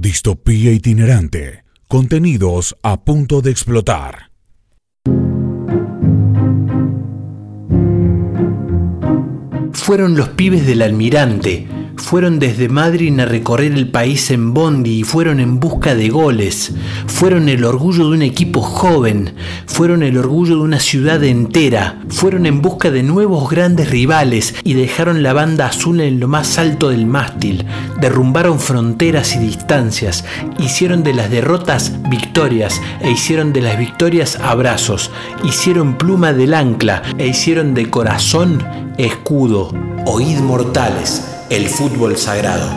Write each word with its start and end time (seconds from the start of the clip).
Distopía 0.00 0.72
itinerante. 0.72 1.64
Contenidos 1.86 2.74
a 2.82 3.04
punto 3.04 3.42
de 3.42 3.50
explotar. 3.50 4.30
Fueron 9.74 10.16
los 10.16 10.30
pibes 10.30 10.66
del 10.66 10.80
almirante 10.80 11.68
fueron 12.00 12.38
desde 12.38 12.68
Madrid 12.68 13.18
a 13.20 13.24
recorrer 13.24 13.72
el 13.72 13.88
país 13.88 14.30
en 14.30 14.52
bondi 14.54 15.00
y 15.00 15.04
fueron 15.04 15.38
en 15.38 15.60
busca 15.60 15.94
de 15.94 16.08
goles. 16.08 16.72
Fueron 17.06 17.48
el 17.48 17.64
orgullo 17.64 18.08
de 18.08 18.16
un 18.16 18.22
equipo 18.22 18.62
joven. 18.62 19.34
Fueron 19.66 20.02
el 20.02 20.16
orgullo 20.18 20.56
de 20.56 20.62
una 20.62 20.80
ciudad 20.80 21.22
entera. 21.22 22.00
Fueron 22.08 22.46
en 22.46 22.62
busca 22.62 22.90
de 22.90 23.02
nuevos 23.02 23.48
grandes 23.50 23.90
rivales 23.90 24.54
y 24.64 24.74
dejaron 24.74 25.22
la 25.22 25.32
banda 25.32 25.66
azul 25.66 26.00
en 26.00 26.18
lo 26.18 26.26
más 26.26 26.58
alto 26.58 26.88
del 26.88 27.06
mástil. 27.06 27.64
Derrumbaron 28.00 28.58
fronteras 28.58 29.36
y 29.36 29.38
distancias. 29.38 30.24
Hicieron 30.58 31.02
de 31.02 31.14
las 31.14 31.30
derrotas 31.30 31.92
victorias 32.10 32.80
e 33.00 33.10
hicieron 33.10 33.52
de 33.52 33.60
las 33.60 33.78
victorias 33.78 34.38
abrazos. 34.40 35.10
Hicieron 35.44 35.96
pluma 35.96 36.32
del 36.32 36.54
ancla 36.54 37.02
e 37.18 37.28
hicieron 37.28 37.74
de 37.74 37.90
corazón 37.90 38.64
escudo. 38.96 39.72
Oíd 40.06 40.38
mortales 40.38 41.39
el 41.50 41.66
fútbol 41.66 42.16
sagrado. 42.16 42.68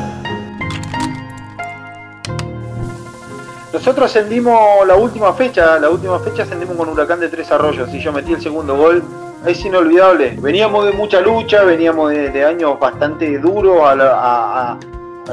Nosotros 3.71 4.05
ascendimos 4.07 4.57
la 4.87 4.95
última 4.95 5.31
fecha, 5.33 5.79
la 5.79 5.91
última 5.91 6.17
fecha 6.19 6.41
ascendimos 6.41 6.75
con 6.75 6.89
Huracán 6.89 7.19
de 7.19 7.29
Tres 7.29 7.51
Arroyos 7.51 7.93
y 7.93 7.99
yo 7.99 8.11
metí 8.11 8.33
el 8.33 8.41
segundo 8.41 8.75
gol. 8.75 9.03
Es 9.45 9.63
inolvidable. 9.63 10.37
Veníamos 10.41 10.87
de 10.87 10.93
mucha 10.93 11.21
lucha, 11.21 11.63
veníamos 11.63 12.09
de, 12.09 12.45
años 12.45 12.79
bastante 12.79 13.37
duros 13.37 13.79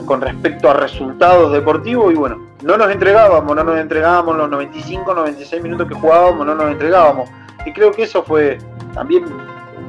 con 0.05 0.21
respecto 0.21 0.71
a 0.71 0.75
resultados 0.75 1.51
deportivos 1.53 2.13
y 2.13 2.17
bueno, 2.17 2.47
no 2.63 2.77
nos 2.77 2.91
entregábamos, 2.91 3.57
no 3.57 3.65
nos 3.65 3.79
entregábamos 3.79 4.37
los 4.37 4.51
95, 4.51 5.15
96 5.15 5.63
minutos 5.63 5.89
que 5.89 5.95
jugábamos, 5.95 6.45
no 6.45 6.55
nos 6.55 6.71
entregábamos. 6.71 7.31
Y 7.65 7.73
creo 7.73 7.91
que 7.91 8.03
eso 8.03 8.23
fue 8.23 8.59
también 8.93 9.25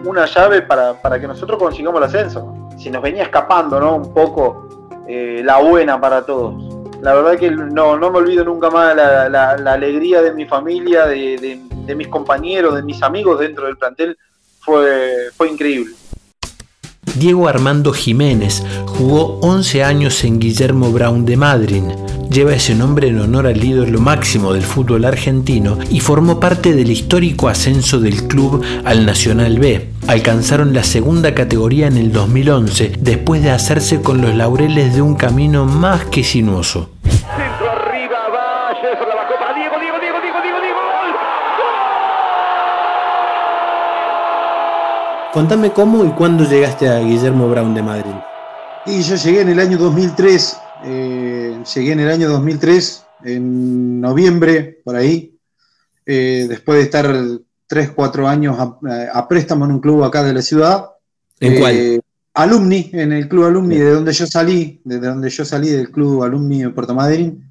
una 0.06 0.26
llave 0.26 0.62
para, 0.62 0.94
para 0.94 1.20
que 1.20 1.28
nosotros 1.28 1.60
consigamos 1.60 2.00
el 2.00 2.08
ascenso 2.08 2.61
se 2.82 2.90
nos 2.90 3.02
venía 3.02 3.24
escapando, 3.24 3.80
¿no? 3.80 3.96
Un 3.96 4.14
poco 4.14 5.02
eh, 5.08 5.42
la 5.44 5.60
buena 5.60 6.00
para 6.02 6.26
todos. 6.26 6.56
La 7.02 7.14
verdad 7.14 7.38
que 7.38 7.52
no, 7.52 7.98
no 7.98 8.12
me 8.12 8.18
olvido 8.20 8.44
nunca 8.44 8.70
más 8.70 8.96
la, 8.96 9.30
la, 9.30 9.74
alegría 9.74 10.22
de 10.22 10.34
mi 10.34 10.46
familia, 10.46 11.06
de, 11.06 11.60
de, 11.86 11.96
mis 11.96 12.08
compañeros, 12.08 12.76
de 12.76 12.84
mis 12.84 13.02
amigos 13.02 13.40
dentro 13.40 13.66
del 13.66 13.78
plantel. 13.78 14.18
Fue, 14.60 15.30
fue 15.36 15.50
increíble. 15.50 15.96
Diego 17.16 17.48
Armando 17.48 17.94
Jiménez 17.94 18.64
jugó 18.86 19.40
11 19.42 19.84
años 19.84 20.24
en 20.24 20.40
Guillermo 20.40 20.92
Brown 20.92 21.26
de 21.26 21.38
Madrid. 21.38 21.84
Lleva 22.32 22.54
ese 22.54 22.76
nombre 22.76 23.10
en 23.10 23.20
honor 23.20 23.48
al 23.48 23.62
ídolo 23.62 24.00
máximo 24.00 24.54
del 24.54 24.64
fútbol 24.64 25.04
argentino 25.04 25.78
y 25.90 26.00
formó 26.00 26.40
parte 26.40 26.74
del 26.74 26.90
histórico 26.90 27.50
ascenso 27.50 28.00
del 28.00 28.28
club 28.28 28.64
al 28.86 29.06
Nacional 29.06 29.60
B. 29.60 29.90
Alcanzaron 30.08 30.74
la 30.74 30.84
segunda 30.84 31.34
categoría 31.34 31.88
en 31.88 31.98
el 31.98 32.14
2011 32.14 32.94
después 33.00 33.44
de 33.44 33.52
hacerse 33.52 34.02
con 34.02 34.22
los 34.22 34.34
laureles 34.34 34.96
de 34.96 35.02
un 35.02 35.16
camino 35.16 35.66
más 35.66 36.06
que 36.06 36.24
sinuoso. 36.24 36.90
Contame 45.34 45.72
cómo 45.72 46.04
y 46.04 46.10
cuándo 46.10 46.44
llegaste 46.44 46.90
a 46.90 47.00
Guillermo 47.00 47.50
Brown 47.50 47.74
de 47.74 47.82
Madrid. 47.82 48.16
Y 48.86 49.02
yo 49.02 49.16
llegué 49.16 49.40
en 49.40 49.48
el 49.48 49.62
año 49.62 49.78
2003, 49.78 50.58
eh, 50.84 51.64
llegué 51.74 51.92
en 51.94 52.02
el 52.02 52.10
año 52.10 52.30
2003, 52.30 53.06
en 53.24 54.02
noviembre, 54.02 54.82
por 54.84 54.98
ahí, 54.98 55.40
eh, 56.06 56.48
después 56.50 56.80
de 56.80 56.84
estar 56.84 57.16
3, 57.66 57.92
4 57.92 58.28
años 58.28 58.58
a, 58.60 59.28
préstamo 59.30 59.64
en 59.64 59.72
un 59.72 59.80
club 59.80 60.04
acá 60.04 60.22
de 60.22 60.34
la 60.34 60.42
ciudad. 60.42 60.88
¿En 61.40 61.60
cuál? 61.60 61.76
Eh, 61.76 62.02
alumni, 62.34 62.90
en 62.92 63.14
el 63.14 63.30
club 63.30 63.46
Alumni, 63.46 63.78
de 63.78 63.92
donde 63.92 64.12
yo 64.12 64.28
salí, 64.28 64.82
desde 64.84 65.08
donde 65.08 65.30
yo 65.30 65.46
salí 65.46 65.70
del 65.70 65.92
club 65.92 66.24
Alumni 66.24 66.64
de 66.64 66.72
Puerto 66.72 66.94
Madryn. 66.94 67.42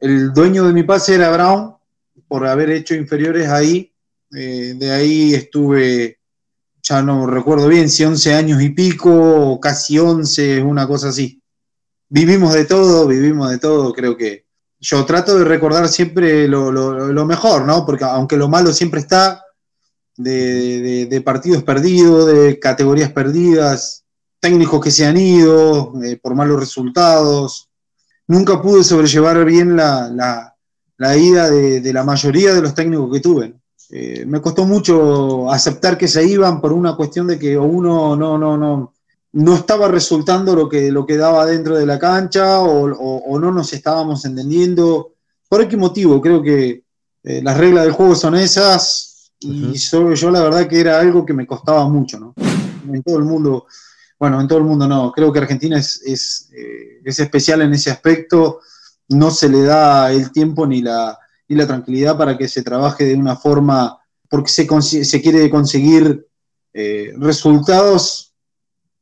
El 0.00 0.32
dueño 0.32 0.64
de 0.64 0.72
mi 0.72 0.82
pase 0.82 1.14
era 1.14 1.30
Brown, 1.30 1.72
por 2.26 2.48
haber 2.48 2.70
hecho 2.70 2.96
inferiores 2.96 3.48
ahí. 3.48 3.92
de 4.28 4.90
ahí 4.90 5.34
estuve 5.34 6.18
ya 6.82 7.02
no 7.02 7.26
recuerdo 7.26 7.68
bien 7.68 7.88
si 7.88 8.04
11 8.04 8.34
años 8.34 8.62
y 8.62 8.70
pico, 8.70 9.10
o 9.10 9.60
casi 9.60 9.98
11, 9.98 10.62
una 10.62 10.86
cosa 10.86 11.08
así. 11.08 11.40
Vivimos 12.08 12.54
de 12.54 12.64
todo, 12.64 13.06
vivimos 13.06 13.50
de 13.50 13.58
todo, 13.58 13.92
creo 13.92 14.16
que 14.16 14.46
yo 14.80 15.04
trato 15.04 15.38
de 15.38 15.44
recordar 15.44 15.88
siempre 15.88 16.48
lo, 16.48 17.24
mejor, 17.24 17.64
¿no? 17.64 17.86
Porque 17.86 18.04
aunque 18.04 18.36
lo 18.36 18.48
malo 18.48 18.72
siempre 18.72 19.00
está, 19.00 19.44
de, 20.16 21.22
partidos 21.24 21.62
perdidos, 21.62 22.26
de 22.26 22.58
categorías 22.58 23.12
perdidas, 23.12 24.04
técnicos 24.40 24.80
que 24.82 24.90
se 24.90 25.06
han 25.06 25.16
ido 25.16 25.94
eh, 26.02 26.18
por 26.20 26.34
malos 26.34 26.58
resultados, 26.58 27.70
nunca 28.26 28.60
pude 28.60 28.82
sobrellevar 28.82 29.44
bien 29.44 29.76
la, 29.76 30.52
la 31.02 31.16
ida 31.16 31.50
de, 31.50 31.92
la 31.92 32.04
mayoría 32.04 32.54
de 32.54 32.62
los 32.62 32.74
técnicos 32.74 33.12
que 33.12 33.20
tuve. 33.20 33.54
Eh, 33.94 34.24
me 34.24 34.40
costó 34.40 34.64
mucho 34.64 35.50
aceptar 35.52 35.98
que 35.98 36.08
se 36.08 36.26
iban 36.26 36.62
por 36.62 36.72
una 36.72 36.96
cuestión 36.96 37.26
de 37.26 37.38
que 37.38 37.58
uno 37.58 38.16
no, 38.16 38.38
no, 38.38 38.56
no, 38.56 38.94
no 39.32 39.54
estaba 39.54 39.86
resultando 39.86 40.56
lo 40.56 40.66
que, 40.66 40.90
lo 40.90 41.04
que 41.04 41.18
daba 41.18 41.44
dentro 41.44 41.76
de 41.76 41.84
la 41.84 41.98
cancha 41.98 42.60
o, 42.62 43.38
no 43.38 43.52
nos 43.52 43.70
estábamos 43.74 44.24
entendiendo. 44.24 45.12
¿Por 45.46 45.68
qué 45.68 45.76
motivo? 45.76 46.22
Creo 46.22 46.42
que 46.42 46.84
eh, 47.22 47.42
las 47.42 47.58
reglas 47.58 47.84
del 47.84 47.92
juego 47.92 48.14
son 48.14 48.34
esas 48.34 49.30
y 49.40 49.74
yo, 49.74 50.30
la 50.30 50.42
verdad 50.42 50.66
que 50.66 50.80
era 50.80 50.98
algo 50.98 51.26
que 51.26 51.34
me 51.34 51.46
costaba 51.46 51.86
mucho, 51.86 52.18
¿no? 52.18 52.34
En 52.90 53.02
todo 53.02 53.18
el 53.18 53.24
mundo, 53.24 53.66
bueno, 54.18 54.40
en 54.40 54.48
todo 54.48 54.58
el 54.58 54.64
mundo 54.64 54.88
no, 54.88 55.12
creo 55.12 55.30
que 55.30 55.40
Argentina 55.40 55.78
es, 55.78 56.00
es, 56.06 56.48
eh, 56.56 57.02
es 57.04 57.20
especial 57.20 57.60
en 57.60 57.74
ese 57.74 57.90
aspecto, 57.90 58.60
no 59.10 59.30
se 59.30 59.50
le 59.50 59.62
da 59.64 60.10
el 60.10 60.32
tiempo 60.32 60.66
ni 60.66 60.80
la, 60.80 61.18
y 61.52 61.54
la 61.54 61.66
tranquilidad 61.66 62.16
para 62.16 62.38
que 62.38 62.48
se 62.48 62.62
trabaje 62.62 63.04
de 63.04 63.14
una 63.14 63.36
forma, 63.36 63.98
porque 64.28 64.50
se, 64.50 65.04
se 65.04 65.22
quiere 65.22 65.50
conseguir 65.50 66.26
eh, 66.72 67.12
resultados 67.18 68.32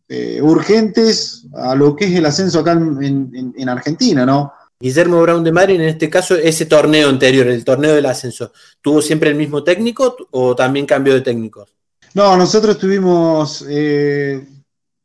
eh, 0.08 0.40
urgentes 0.42 1.46
a 1.54 1.76
lo 1.76 1.94
que 1.94 2.06
es 2.06 2.14
el 2.16 2.26
ascenso 2.26 2.58
acá 2.58 2.72
en, 2.72 3.68
Argentina, 3.68 4.26
¿no? 4.26 4.52
Guillermo 4.80 5.22
Brown 5.22 5.44
de 5.44 5.52
Madrid, 5.52 5.76
en 5.76 5.88
este 5.88 6.10
caso, 6.10 6.34
ese 6.34 6.66
torneo 6.66 7.08
anterior, 7.08 7.46
el 7.46 7.64
torneo 7.64 7.94
del 7.94 8.06
ascenso, 8.06 8.50
¿tuvo 8.80 9.00
siempre 9.00 9.30
el 9.30 9.36
mismo 9.36 9.62
técnico 9.62 10.16
o 10.32 10.56
también 10.56 10.86
cambió 10.86 11.14
de 11.14 11.20
técnicos? 11.20 11.72
No, 12.14 12.36
nosotros 12.36 12.78
tuvimos, 12.78 13.64
eh, 13.68 14.44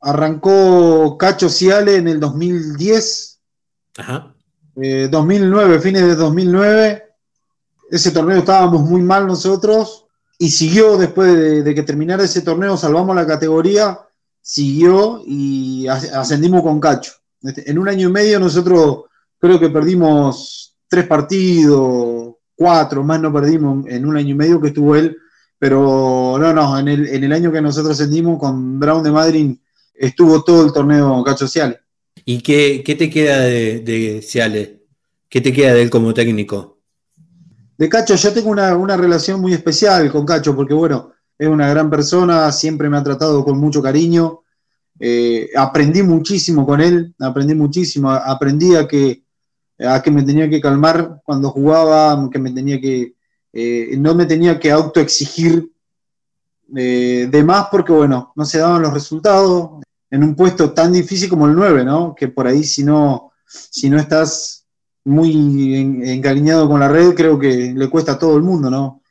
arrancó 0.02 1.16
Cacho 1.20 1.50
Ciale 1.50 1.98
en 1.98 2.08
el 2.08 2.20
2010, 2.20 3.40
Ajá. 3.98 4.34
2009, 4.76 5.80
fines 5.80 6.02
de 6.02 6.16
2009, 6.16 7.06
ese 7.90 8.12
torneo 8.12 8.40
estábamos 8.40 8.82
muy 8.84 9.02
mal 9.02 9.28
nosotros 9.28 10.06
y 10.38 10.50
siguió 10.50 10.98
después 10.98 11.64
de, 11.64 11.76
que 11.76 11.84
terminara 11.84 12.24
ese 12.24 12.42
torneo, 12.42 12.78
salvamos 12.78 13.16
la 13.16 13.26
categoría, 13.26 14.00
siguió 14.42 15.22
y 15.26 15.88
ascendimos 15.88 16.62
con 16.62 16.80
Cacho. 16.80 17.14
Este, 17.42 17.70
en 17.70 17.80
un 17.80 17.88
año 17.88 18.10
y 18.10 18.12
medio 18.12 18.40
nosotros 18.40 19.04
creo 19.40 19.60
que 19.60 19.70
perdimos 19.70 20.76
tres 20.88 21.08
partidos, 21.08 22.36
cuatro, 22.56 23.04
más 23.04 23.22
no 23.22 23.32
perdimos 23.32 23.86
en 23.88 24.06
un 24.06 24.18
año 24.18 24.32
y 24.32 24.38
medio 24.38 24.60
que 24.60 24.70
estuvo 24.70 24.96
él, 24.96 25.18
pero 25.58 26.38
no, 26.40 26.54
no, 26.54 26.80
en 26.80 26.88
el, 26.88 27.32
año 27.32 27.52
que 27.52 27.62
nosotros 27.62 27.94
ascendimos 27.94 28.40
con 28.40 28.80
Brown 28.80 29.04
de 29.04 29.12
Madrid 29.12 29.56
estuvo 29.94 30.44
todo 30.44 30.66
el 30.66 30.74
torneo 30.74 31.24
Cacho 31.24 31.48
Ciale. 31.48 31.80
¿Y 32.26 32.42
qué, 32.42 32.84
te 32.86 33.10
queda 33.10 33.40
de, 33.40 33.80
de 33.80 34.22
Ciale? 34.22 34.84
¿Qué 35.30 35.42
te 35.42 35.54
queda 35.54 35.74
de 35.74 35.82
él 35.82 35.90
como 35.90 36.14
técnico? 36.14 36.75
De 37.78 37.90
Cacho, 37.90 38.16
yo 38.16 38.34
tengo 38.34 38.50
una, 38.52 38.98
relación 38.98 39.42
muy 39.42 39.54
especial 39.54 40.12
con 40.12 40.26
Cacho, 40.26 40.56
porque 40.56 40.74
bueno, 40.74 41.12
es 41.38 41.48
una 41.48 41.70
gran 41.70 41.90
persona, 41.90 42.52
siempre 42.52 42.90
me 42.90 42.98
ha 42.98 43.04
tratado 43.04 43.44
con 43.44 43.60
mucho 43.60 43.82
cariño. 43.82 44.42
Eh, 44.98 45.50
aprendí 45.56 46.02
muchísimo 46.02 46.66
con 46.66 46.80
él, 46.80 47.14
aprendí 47.20 47.54
muchísimo, 47.54 48.10
aprendí 48.12 48.76
a 48.76 48.88
que, 48.88 49.24
a 49.80 50.02
que 50.02 50.10
me 50.10 50.24
tenía 50.24 50.50
que 50.50 50.62
calmar 50.62 51.22
cuando 51.26 51.50
jugaba, 51.50 52.30
que 52.32 52.40
me 52.40 52.52
tenía 52.52 52.80
que, 52.80 53.16
eh, 53.52 53.96
no 53.98 54.16
me 54.16 54.26
tenía 54.26 54.58
que 54.58 54.72
autoexigir 54.72 55.70
eh, 56.76 57.28
de 57.30 57.44
más 57.44 57.68
porque 57.70 57.92
bueno, 57.92 58.32
no 58.36 58.46
se 58.46 58.60
daban 58.60 58.82
los 58.82 58.94
resultados 58.94 59.84
en 60.10 60.24
un 60.24 60.36
puesto 60.36 60.72
tan 60.72 60.94
difícil 60.94 61.30
como 61.30 61.46
el 61.46 61.56
9, 61.56 61.84
¿no? 61.84 62.16
Que 62.16 62.30
por 62.30 62.48
ahí 62.48 62.64
si 62.64 62.84
no, 62.84 63.34
si 63.46 63.90
no 63.90 64.00
estás 64.00 64.65
muy 65.06 65.76
encariñado 66.06 66.68
con 66.68 66.80
la 66.80 66.88
red, 66.88 67.14
creo 67.14 67.40
que 67.40 67.74
le 67.76 67.90
cuesta 67.90 68.14
a 68.14 68.20
todo 68.20 68.36
el 68.36 68.44
mundo, 68.44 68.70
¿no? 68.70 69.02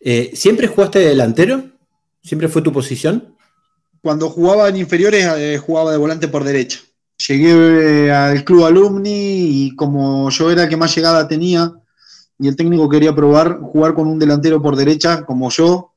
Eh, 0.00 0.32
¿Siempre 0.34 0.66
jugaste 0.66 0.98
de 1.00 1.08
delantero? 1.10 1.62
¿Siempre 2.22 2.48
fue 2.48 2.62
tu 2.62 2.72
posición? 2.72 3.36
Cuando 4.02 4.30
jugaba 4.30 4.68
en 4.68 4.76
inferiores, 4.76 5.26
eh, 5.36 5.58
jugaba 5.58 5.92
de 5.92 5.98
volante 5.98 6.28
por 6.28 6.42
derecha. 6.42 6.80
Llegué 7.26 8.10
al 8.10 8.44
club 8.44 8.64
alumni 8.64 9.66
y 9.66 9.76
como 9.76 10.30
yo 10.30 10.50
era 10.50 10.64
el 10.64 10.68
que 10.68 10.76
más 10.76 10.94
llegada 10.94 11.28
tenía 11.28 11.72
y 12.38 12.48
el 12.48 12.56
técnico 12.56 12.88
quería 12.88 13.14
probar 13.14 13.58
jugar 13.60 13.94
con 13.94 14.06
un 14.06 14.18
delantero 14.18 14.62
por 14.62 14.76
derecha 14.76 15.24
como 15.24 15.50
yo, 15.50 15.94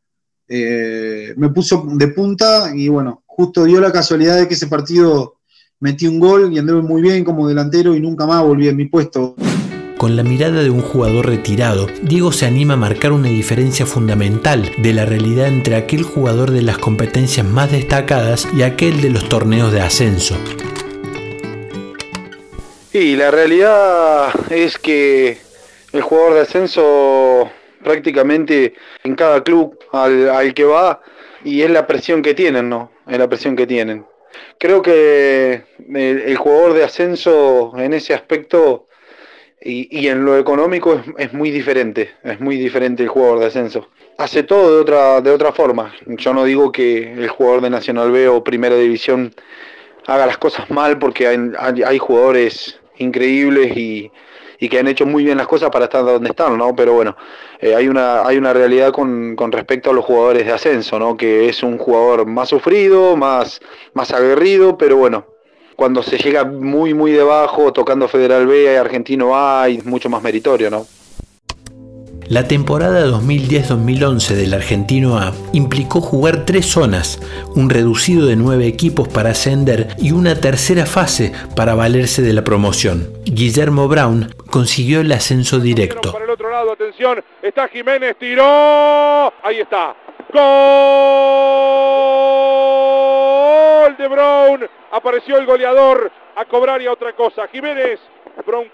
eh, 0.48 1.34
me 1.38 1.50
puso 1.50 1.86
de 1.94 2.08
punta 2.10 2.72
y 2.76 2.90
bueno, 2.90 3.24
justo 3.26 3.64
dio 3.64 3.80
la 3.80 3.92
casualidad 3.92 4.38
de 4.38 4.48
que 4.48 4.56
ese 4.56 4.68
partido 4.68 5.36
metí 5.82 6.08
un 6.08 6.20
gol 6.20 6.54
y 6.54 6.60
anduve 6.60 6.82
muy 6.82 7.02
bien 7.02 7.26
como 7.26 7.48
delantero 7.48 7.94
y 7.94 8.00
nunca 8.00 8.26
más 8.26 8.42
volví 8.44 8.70
a 8.70 8.74
mi 8.74 8.86
puesto. 8.86 9.36
Con 9.98 10.16
la 10.16 10.24
mirada 10.24 10.64
de 10.64 10.70
un 10.70 10.82
jugador 10.82 11.28
retirado, 11.28 11.88
Diego 12.02 12.32
se 12.32 12.46
anima 12.46 12.76
a 12.76 12.78
marcar 12.78 13.12
una 13.12 13.28
diferencia 13.28 13.86
fundamental 13.86 14.72
de 14.78 14.94
la 14.94 15.06
realidad 15.06 15.48
entre 15.48 15.76
aquel 15.76 16.04
jugador 16.04 16.52
de 16.52 16.62
las 16.62 16.78
competencias 16.78 17.46
más 17.46 17.72
destacadas 17.72 18.48
y 18.56 18.64
aquel 18.64 19.02
de 19.02 19.10
los 19.10 19.28
torneos 19.28 19.72
de 19.72 19.82
ascenso. 19.82 20.36
Y 22.94 23.16
la 23.16 23.32
realidad 23.32 24.30
es 24.50 24.78
que 24.78 25.38
el 25.94 26.02
jugador 26.02 26.34
de 26.36 26.42
ascenso 26.42 27.50
prácticamente 27.84 28.74
en 29.04 29.16
cada 29.16 29.44
club 29.44 29.78
al, 29.92 30.54
que 30.54 30.64
va 30.64 31.02
y 31.44 31.62
es 31.62 31.72
la 31.72 31.88
presión 31.88 32.22
que 32.22 32.34
tienen, 32.34 32.70
¿no? 32.70 32.92
Es 33.08 33.18
la 33.18 33.28
presión 33.28 33.56
que 33.56 33.68
tienen. 33.68 34.06
Creo 34.60 34.82
que 34.82 35.64
el, 35.94 36.36
jugador 36.38 36.74
de 36.74 36.84
ascenso 36.84 37.74
en 37.78 37.94
ese 37.94 38.14
aspecto 38.14 38.88
y, 39.64 40.08
en 40.08 40.26
lo 40.26 40.38
económico 40.38 41.02
es, 41.18 41.34
muy 41.34 41.52
diferente, 41.52 42.12
es 42.24 42.40
muy 42.40 42.58
diferente 42.58 43.04
el 43.04 43.10
jugador 43.10 43.40
de 43.40 43.46
ascenso. 43.48 43.90
Hace 44.18 44.44
todo 44.44 44.76
de 44.76 44.82
otra, 44.82 45.22
de 45.22 45.32
otra 45.32 45.52
forma. 45.52 45.94
Yo 46.06 46.34
no 46.34 46.44
digo 46.44 46.72
que 46.72 47.14
el 47.14 47.30
jugador 47.30 47.62
de 47.62 47.70
Nacional 47.70 48.12
B 48.12 48.28
o 48.28 48.44
Primera 48.44 48.76
División 48.76 49.34
haga 50.08 50.26
las 50.26 50.38
cosas 50.38 50.70
mal 50.70 50.98
porque 50.98 51.28
hay, 51.28 51.38
hay 51.86 51.98
jugadores 52.00 52.80
increíbles 52.98 53.76
y, 53.76 54.12
que 54.70 54.78
han 54.78 54.88
hecho 54.88 55.08
muy 55.08 55.24
bien 55.24 55.40
las 55.40 55.48
cosas 55.48 55.72
para 55.72 55.86
estar 55.86 56.06
donde 56.06 56.30
están, 56.30 56.56
¿no? 56.56 56.76
Pero 56.76 56.94
bueno, 56.94 57.18
eh, 57.60 57.74
hay, 57.74 57.88
una, 57.88 58.22
hay 58.22 58.38
una 58.38 58.54
realidad 58.54 58.92
con, 58.92 59.36
respecto 59.52 59.90
a 59.90 59.94
los 59.94 60.06
jugadores 60.06 60.46
de 60.46 60.52
ascenso, 60.52 61.00
¿no? 61.00 61.18
Que 61.18 61.50
es 61.50 61.64
un 61.64 61.80
jugador 61.80 62.28
más 62.28 62.50
sufrido, 62.50 63.18
más, 63.18 63.60
más 63.96 64.12
aguerrido, 64.14 64.78
pero 64.78 64.98
bueno, 64.98 65.26
cuando 65.82 66.04
se 66.04 66.20
llega 66.20 66.44
muy, 66.44 66.94
muy 66.94 67.12
debajo, 67.12 67.74
tocando 67.74 68.08
Federal 68.08 68.46
B, 68.46 68.78
Argentino 68.78 69.36
A, 69.36 69.68
y 69.68 69.80
mucho 69.80 70.10
más 70.10 70.22
meritorio, 70.22 70.70
¿no? 70.70 70.86
La 72.28 72.48
temporada 72.48 73.04
2010-2011 73.08 74.36
del 74.36 74.54
Argentino 74.54 75.18
A 75.18 75.34
implicó 75.54 76.00
jugar 76.00 76.46
tres 76.46 76.68
zonas, 76.68 77.20
un 77.56 77.72
reducido 77.72 78.28
de 78.28 78.36
nueve 78.36 78.68
equipos 78.68 79.08
para 79.08 79.32
ascender 79.32 79.88
y 79.98 80.12
una 80.12 80.40
tercera 80.40 80.86
fase 80.86 81.34
para 81.56 81.74
valerse 81.74 82.22
de 82.22 82.34
la 82.34 82.44
promoción. 82.44 83.12
Guillermo 83.26 83.88
Brown 83.88 84.36
consiguió 84.52 85.02
el 85.02 85.12
ascenso 85.12 85.60
directo. 85.60 86.12
Para 86.12 86.26
el 86.26 86.30
otro 86.30 86.52
lado, 86.52 86.74
atención, 86.74 87.24
está 87.42 87.68
Jiménez, 87.70 88.16
tiró, 88.20 89.34
ahí 89.44 89.62
está, 89.62 89.96
gol 90.32 90.42
de 93.98 94.08
Brown, 94.08 94.68
apareció 94.92 95.38
el 95.38 95.46
goleador 95.46 96.12
a 96.36 96.46
cobrar 96.46 96.82
y 96.82 96.88
a 96.88 96.94
otra 96.94 97.14
cosa. 97.16 97.48
Jiménez 97.48 98.00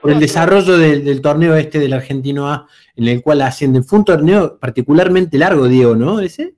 por 0.01 0.11
el 0.11 0.19
desarrollo 0.19 0.77
del, 0.77 1.21
torneo 1.21 1.55
este 1.55 1.79
del 1.79 1.93
Argentino 1.93 2.47
A, 2.47 2.67
en 2.95 3.07
el 3.07 3.21
cual 3.21 3.41
ascienden. 3.41 3.83
Fue 3.83 3.99
un 3.99 4.05
torneo 4.05 4.57
particularmente 4.57 5.37
largo, 5.37 5.67
Diego, 5.67 5.95
¿no? 5.95 6.19
¿Ese? 6.19 6.55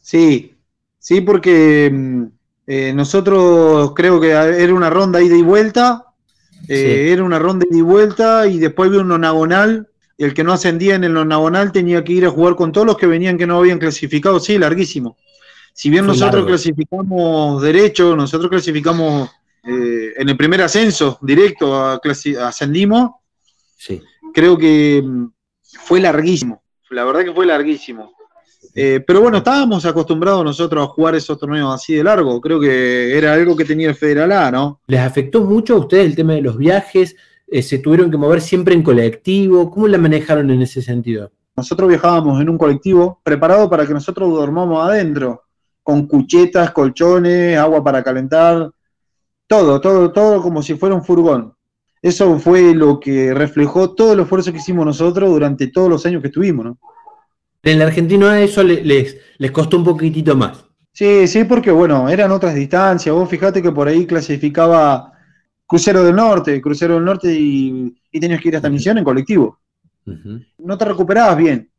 Sí, 0.00 0.56
sí, 0.98 1.20
porque 1.20 1.90
mm, 1.92 2.24
eh, 2.66 2.92
nosotros 2.94 3.92
creo 3.94 4.20
que 4.20 4.30
era 4.30 4.74
una 4.74 4.90
ronda 4.90 5.22
ida 5.22 5.36
y 5.36 5.42
vuelta. 5.42 6.04
Eh, 6.68 7.10
era 7.12 7.22
una 7.22 7.38
ronda 7.38 7.66
ida 7.68 7.78
y 7.78 7.82
vuelta 7.82 8.46
y 8.46 8.58
después 8.58 8.88
había 8.88 9.00
un 9.00 9.08
nonagonal. 9.08 9.88
El 10.18 10.34
que 10.34 10.44
no 10.44 10.52
ascendía 10.52 10.96
en 10.96 11.04
el 11.04 11.14
nonagonal 11.14 11.72
tenía 11.72 12.04
que 12.04 12.12
ir 12.12 12.26
a 12.26 12.30
jugar 12.30 12.56
con 12.56 12.72
todos 12.72 12.86
los 12.86 12.98
que 12.98 13.06
venían 13.06 13.38
que 13.38 13.46
no 13.46 13.58
habían 13.58 13.78
clasificado. 13.78 14.40
Sí, 14.40 14.58
larguísimo. 14.58 15.16
Si 15.72 15.90
bien 15.90 16.06
nosotros 16.06 16.44
clasificamos 16.44 17.62
derecho, 17.62 18.16
nosotros 18.16 18.50
clasificamos 18.50 19.30
eh, 19.62 20.12
en 20.16 20.28
el 20.28 20.36
primer 20.36 20.62
ascenso 20.62 21.18
directo 21.22 22.00
ascendimos. 22.40 23.12
Sí. 23.76 24.02
Creo 24.34 24.58
que 24.58 25.00
mm, 25.04 25.26
fue 25.62 26.00
larguísimo. 26.00 26.62
La 26.90 27.04
verdad 27.04 27.24
que 27.24 27.32
fue 27.32 27.46
larguísimo. 27.46 28.12
Eh, 28.74 29.02
pero 29.06 29.20
bueno, 29.20 29.38
estábamos 29.38 29.84
acostumbrados 29.86 30.44
nosotros 30.44 30.84
a 30.84 30.90
jugar 30.90 31.14
esos 31.14 31.38
torneos 31.38 31.74
así 31.74 31.94
de 31.94 32.04
largo. 32.04 32.40
Creo 32.40 32.60
que 32.60 33.16
era 33.16 33.32
algo 33.34 33.56
que 33.56 33.64
tenía 33.64 33.88
el 33.88 33.94
Federal 33.94 34.32
A, 34.32 34.50
¿no? 34.50 34.80
¿Les 34.86 35.00
afectó 35.00 35.42
mucho 35.42 35.74
a 35.74 35.78
ustedes 35.78 36.06
el 36.06 36.16
tema 36.16 36.34
de 36.34 36.42
los 36.42 36.56
viajes? 36.56 37.16
Eh, 37.50 37.62
¿Se 37.62 37.78
tuvieron 37.78 38.10
que 38.10 38.16
mover 38.16 38.40
siempre 38.40 38.74
en 38.74 38.82
colectivo? 38.82 39.70
¿Cómo 39.70 39.88
la 39.88 39.98
manejaron 39.98 40.50
en 40.50 40.62
ese 40.62 40.82
sentido? 40.82 41.30
Nosotros 41.56 41.88
viajábamos 41.88 42.40
en 42.40 42.50
un 42.50 42.58
colectivo 42.58 43.20
preparado 43.22 43.68
para 43.70 43.86
que 43.86 43.94
nosotros 43.94 44.30
dormamos 44.30 44.86
adentro, 44.86 45.44
con 45.82 46.06
cuchetas, 46.06 46.70
colchones, 46.72 47.58
agua 47.58 47.82
para 47.82 48.04
calentar, 48.04 48.70
todo, 49.46 49.80
todo, 49.80 50.12
todo 50.12 50.42
como 50.42 50.62
si 50.62 50.74
fuera 50.74 50.94
un 50.94 51.02
furgón. 51.02 51.54
Eso 52.02 52.38
fue 52.38 52.74
lo 52.74 53.00
que 53.00 53.34
reflejó 53.34 53.94
todo 53.94 54.12
el 54.12 54.20
esfuerzo 54.20 54.52
que 54.52 54.58
hicimos 54.58 54.86
nosotros 54.86 55.30
durante 55.30 55.68
todos 55.68 55.88
los 55.88 56.06
años 56.06 56.20
que 56.20 56.28
estuvimos, 56.28 56.64
¿no? 56.66 56.78
En 57.62 57.78
la 57.78 57.86
Argentina 57.86 58.40
eso 58.40 58.62
les, 58.62 59.16
les 59.36 59.50
costó 59.50 59.78
un 59.78 59.84
poquitito 59.84 60.36
más. 60.36 60.64
Sí, 60.92 61.26
sí, 61.26 61.44
porque 61.44 61.70
bueno, 61.70 62.08
eran 62.08 62.30
otras 62.30 62.54
distancias. 62.54 63.14
Vos 63.14 63.28
fijate 63.28 63.62
que 63.62 63.72
por 63.72 63.88
ahí 63.88 64.06
clasificaba 64.06 65.12
Crucero 65.68 66.02
del 66.02 66.16
Norte, 66.16 66.62
Crucero 66.62 66.94
del 66.94 67.04
Norte 67.04 67.30
y, 67.30 67.94
tenías 68.18 68.40
que 68.40 68.48
ir 68.48 68.54
a 68.54 68.58
esta 68.58 68.70
misión 68.70 68.96
en 68.96 69.04
colectivo. 69.04 69.58
No 70.56 70.78
te 70.78 70.84
recuperabas 70.86 71.36
bien. 71.36 71.70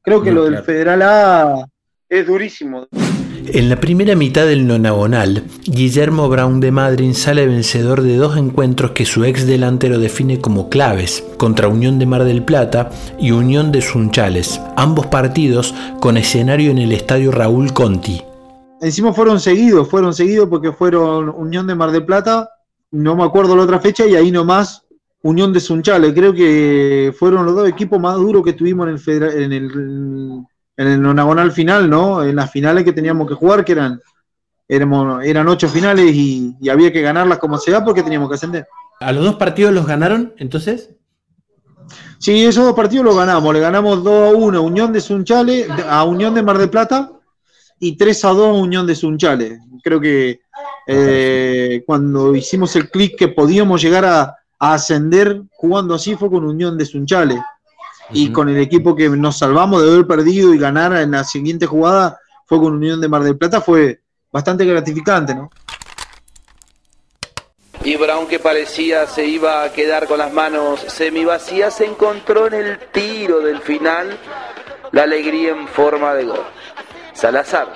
Creo 0.00 0.22
que 0.22 0.32
lo 0.32 0.44
del 0.44 0.62
Federal 0.62 1.02
A 1.02 1.68
es 2.08 2.26
durísimo. 2.26 2.88
En 2.90 3.68
la 3.68 3.76
primera 3.76 4.16
mitad 4.16 4.46
del 4.46 4.66
nonagonal, 4.66 5.44
Guillermo 5.64 6.30
Brown 6.30 6.60
de 6.60 6.72
Madrid 6.72 7.12
sale 7.12 7.46
vencedor 7.46 8.00
de 8.00 8.16
dos 8.16 8.38
encuentros 8.38 8.92
que 8.92 9.04
su 9.04 9.24
ex 9.26 9.46
delantero 9.46 9.98
define 9.98 10.40
como 10.40 10.70
claves, 10.70 11.22
contra 11.36 11.68
Unión 11.68 11.98
de 11.98 12.06
Mar 12.06 12.24
del 12.24 12.42
Plata 12.42 12.88
y 13.20 13.32
Unión 13.32 13.70
de 13.72 13.82
Sunchales, 13.82 14.58
ambos 14.78 15.06
partidos 15.08 15.74
con 16.00 16.16
escenario 16.16 16.70
en 16.70 16.78
el 16.78 16.92
estadio 16.92 17.30
Raúl 17.30 17.74
Conti. 17.74 18.22
Encima 18.80 19.12
fueron 19.12 19.38
seguidos, 19.38 19.90
fueron 19.90 20.14
seguidos 20.14 20.48
porque 20.48 20.72
fueron 20.72 21.28
Unión 21.28 21.66
de 21.66 21.74
Mar 21.74 21.90
del 21.90 22.06
Plata, 22.06 22.48
no 22.94 23.16
me 23.16 23.24
acuerdo 23.24 23.56
la 23.56 23.64
otra 23.64 23.80
fecha, 23.80 24.06
y 24.06 24.14
ahí 24.14 24.30
nomás 24.30 24.82
Unión 25.22 25.52
de 25.52 25.60
Sunchales. 25.60 26.12
Creo 26.12 26.32
que 26.32 27.14
fueron 27.18 27.46
los 27.46 27.54
dos 27.54 27.68
equipos 27.68 28.00
más 28.00 28.16
duros 28.16 28.44
que 28.44 28.52
tuvimos 28.52 28.88
en 28.88 29.22
el, 29.22 29.42
en 29.42 29.52
el 29.52 30.46
en 30.76 30.86
el 30.88 31.00
nonagonal 31.00 31.52
final, 31.52 31.88
¿no? 31.88 32.22
En 32.22 32.36
las 32.36 32.50
finales 32.50 32.84
que 32.84 32.92
teníamos 32.92 33.28
que 33.28 33.34
jugar, 33.34 33.64
que 33.64 33.72
eran, 33.72 34.00
eran 34.68 35.48
ocho 35.48 35.68
finales 35.68 36.12
y, 36.14 36.56
había 36.68 36.92
que 36.92 37.02
ganarlas 37.02 37.38
como 37.38 37.58
sea 37.58 37.84
porque 37.84 38.02
teníamos 38.02 38.28
que 38.28 38.34
ascender. 38.34 38.66
¿A 39.00 39.12
los 39.12 39.24
dos 39.24 39.36
partidos 39.36 39.72
los 39.72 39.86
ganaron 39.86 40.34
entonces? 40.38 40.90
Sí, 42.18 42.44
esos 42.44 42.64
dos 42.64 42.74
partidos 42.74 43.04
los 43.04 43.16
ganamos. 43.16 43.52
Le 43.52 43.60
ganamos 43.60 44.02
2 44.02 44.34
a 44.34 44.36
1 44.36 44.58
a 44.58 44.60
Unión 44.60 44.92
de 44.92 45.00
Sunchales, 45.00 45.68
a 45.86 46.04
Unión 46.04 46.34
de 46.34 46.42
Mar 46.42 46.56
del 46.56 46.70
Plata 46.70 47.12
y 47.78 47.96
3 47.96 48.24
a 48.24 48.28
2 48.30 48.46
a 48.46 48.60
Unión 48.60 48.86
de 48.86 48.94
Sunchales. 48.94 49.60
Creo 49.82 50.00
que 50.00 50.40
eh, 50.86 51.82
cuando 51.86 52.34
hicimos 52.34 52.76
el 52.76 52.90
clic 52.90 53.16
que 53.16 53.28
podíamos 53.28 53.80
llegar 53.80 54.04
a, 54.04 54.36
a, 54.58 54.74
ascender 54.74 55.42
jugando 55.52 55.94
así 55.94 56.14
fue 56.14 56.30
con 56.30 56.44
Unión 56.44 56.76
de 56.76 56.84
Sunchales 56.84 57.40
y 58.10 58.30
con 58.30 58.48
el 58.48 58.58
equipo 58.58 58.94
que 58.94 59.08
nos 59.08 59.38
salvamos 59.38 59.82
de 59.82 59.90
haber 59.90 60.06
perdido 60.06 60.52
y 60.52 60.58
ganar 60.58 60.94
en 60.96 61.12
la 61.12 61.24
siguiente 61.24 61.66
jugada 61.66 62.18
fue 62.46 62.58
con 62.58 62.74
Unión 62.74 63.00
de 63.00 63.08
Mar 63.08 63.22
del 63.22 63.38
Plata, 63.38 63.60
fue 63.60 64.00
bastante 64.30 64.64
gratificante, 64.64 65.34
¿no? 65.34 65.50
Y 67.82 67.96
Brown 67.96 68.26
que 68.26 68.38
parecía 68.38 69.06
se 69.06 69.26
iba 69.26 69.62
a 69.62 69.72
quedar 69.72 70.06
con 70.06 70.18
las 70.18 70.32
manos 70.32 70.80
semi 70.80 71.24
vacías, 71.24 71.74
se 71.74 71.84
encontró 71.84 72.46
en 72.46 72.54
el 72.54 72.78
tiro 72.92 73.40
del 73.40 73.60
final 73.60 74.18
la 74.92 75.02
alegría 75.02 75.50
en 75.50 75.68
forma 75.68 76.14
de 76.14 76.24
gol. 76.24 76.44
Salazar, 77.12 77.72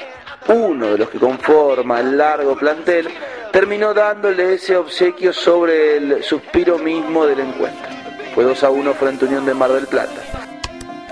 uno 0.49 0.89
de 0.89 0.99
los 0.99 1.11
que 1.11 1.19
conforma 1.19 2.01
el 2.01 2.17
largo 2.17 2.57
plantel, 2.57 3.09
terminó 3.53 3.95
dándole 3.95 4.55
ese 4.55 4.77
obsequio 4.77 5.33
sobre 5.33 5.97
el 5.97 6.23
suspiro 6.23 6.79
mismo 6.79 7.27
del 7.27 7.41
encuentro. 7.41 7.91
Fue 8.35 8.45
2 8.45 8.65
a 8.65 8.71
1 8.71 8.95
frente 8.95 9.25
a 9.25 9.29
Unión 9.29 9.47
de 9.47 9.55
Mar 9.55 9.73
del 9.73 9.87
Plata. 9.87 10.23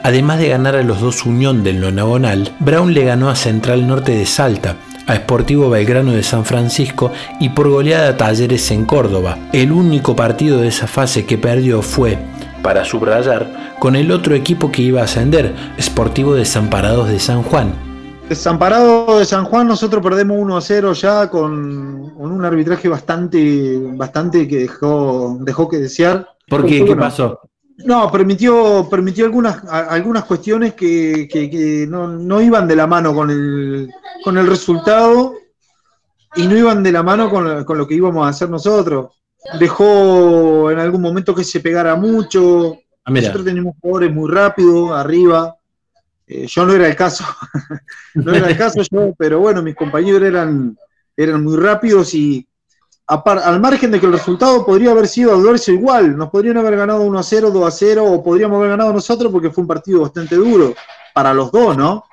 Además 0.03 0.39
de 0.39 0.49
ganar 0.49 0.77
a 0.77 0.83
los 0.83 1.01
dos 1.01 1.27
Unión 1.27 1.65
del 1.65 1.81
Nonagonal, 1.81 2.53
Brown 2.61 2.95
le 2.95 3.05
ganó 3.05 3.29
a 3.29 3.35
Central 3.35 3.89
Norte 3.89 4.13
de 4.13 4.25
Salta, 4.27 4.77
a 5.07 5.17
Sportivo 5.17 5.69
Belgrano 5.71 6.13
de 6.13 6.23
San 6.23 6.45
Francisco 6.45 7.13
y 7.41 7.49
por 7.49 7.69
goleada 7.69 8.11
a 8.11 8.17
Talleres 8.17 8.71
en 8.71 8.85
Córdoba. 8.85 9.39
El 9.53 9.73
único 9.73 10.15
partido 10.15 10.61
de 10.61 10.69
esa 10.69 10.87
fase 10.87 11.27
que 11.27 11.39
perdió 11.39 11.83
fue, 11.83 12.19
para 12.63 12.85
subrayar, 12.85 13.75
con 13.79 13.97
el 13.97 14.11
otro 14.11 14.35
equipo 14.35 14.71
que 14.71 14.83
iba 14.83 15.01
a 15.01 15.05
ascender, 15.05 15.53
Sportivo 15.81 16.35
Desamparados 16.35 17.09
de 17.09 17.19
San 17.19 17.43
Juan. 17.43 17.86
Desamparado 18.29 19.21
de 19.21 19.25
San 19.25 19.45
Juan, 19.45 19.69
nosotros 19.69 20.03
perdemos 20.03 20.37
1 20.41 20.57
a 20.57 20.61
0 20.61 20.93
ya 20.95 21.31
con, 21.31 22.11
con 22.11 22.33
un 22.33 22.45
arbitraje 22.45 22.89
bastante, 22.89 23.79
bastante 23.95 24.49
que 24.49 24.59
dejó, 24.59 25.39
dejó 25.43 25.69
que 25.69 25.79
desear. 25.79 26.29
¿Por 26.49 26.67
qué? 26.67 26.85
¿Qué 26.85 26.97
pasó? 26.97 27.41
No, 27.85 28.11
permitió, 28.11 28.89
permitió 28.91 29.27
algunas, 29.27 29.63
algunas 29.67 30.25
cuestiones 30.25 30.75
que, 30.75 31.29
que, 31.31 31.49
que 31.49 31.87
no, 31.89 32.09
no, 32.09 32.41
iban 32.41 32.67
de 32.67 32.75
la 32.75 32.89
mano 32.89 33.15
con 33.15 33.31
el, 33.31 33.91
con 34.25 34.39
el 34.39 34.47
resultado 34.49 35.35
y 36.35 36.49
no 36.49 36.57
iban 36.57 36.83
de 36.83 36.93
la 36.93 37.05
mano 37.05 37.31
con, 37.31 37.65
con, 37.65 37.79
lo 37.79 37.87
que 37.87 37.95
íbamos 37.95 38.27
a 38.27 38.31
hacer 38.31 38.51
nosotros. 38.51 39.13
Dejó 39.61 40.71
en 40.73 40.81
algún 40.81 41.03
momento 41.03 41.33
que 41.33 41.45
se 41.45 41.61
pegara 41.61 41.95
mucho. 41.95 42.77
Ah, 43.05 43.13
nosotros 43.13 43.45
tenemos 43.45 43.75
jugadores 43.81 44.13
muy 44.13 44.29
rápidos 44.31 44.91
arriba. 44.91 45.55
Eh, 46.27 46.47
yo 46.49 46.67
no 46.67 46.73
era 46.73 46.89
el 46.89 46.97
caso, 46.97 47.25
no 48.15 48.35
era 48.35 48.49
el 48.49 48.57
caso 48.57 48.83
yo, 48.83 49.15
pero 49.17 49.39
bueno, 49.39 49.63
mis 49.63 49.77
compañeros 49.77 50.23
eran, 50.23 50.77
eran 51.17 51.45
muy 51.45 51.57
rápidos 51.57 52.15
y 52.15 52.47
al 53.07 53.61
margen 53.61 53.93
de 53.93 54.01
que 54.01 54.07
el 54.07 54.13
resultado 54.13 54.67
podría 54.67 54.91
haber 54.91 55.07
sido 55.07 55.33
adverso 55.33 55.71
igual, 55.71 56.17
nos 56.17 56.29
podrían 56.29 56.57
haber 56.57 56.77
ganado 56.77 57.03
1 57.03 57.19
a 57.19 57.23
0, 57.23 57.51
2 57.53 57.65
a 57.65 57.71
0, 57.71 58.05
o 58.05 58.25
podríamos 58.25 58.57
haber 58.57 58.71
ganado 58.71 58.93
nosotros 58.93 59.31
porque 59.31 59.51
fue 59.51 59.63
un 59.63 59.69
partido 59.69 60.01
bastante 60.01 60.35
duro 60.35 60.75
para 61.15 61.33
los 61.33 61.53
dos, 61.53 61.77
¿no? 61.77 62.05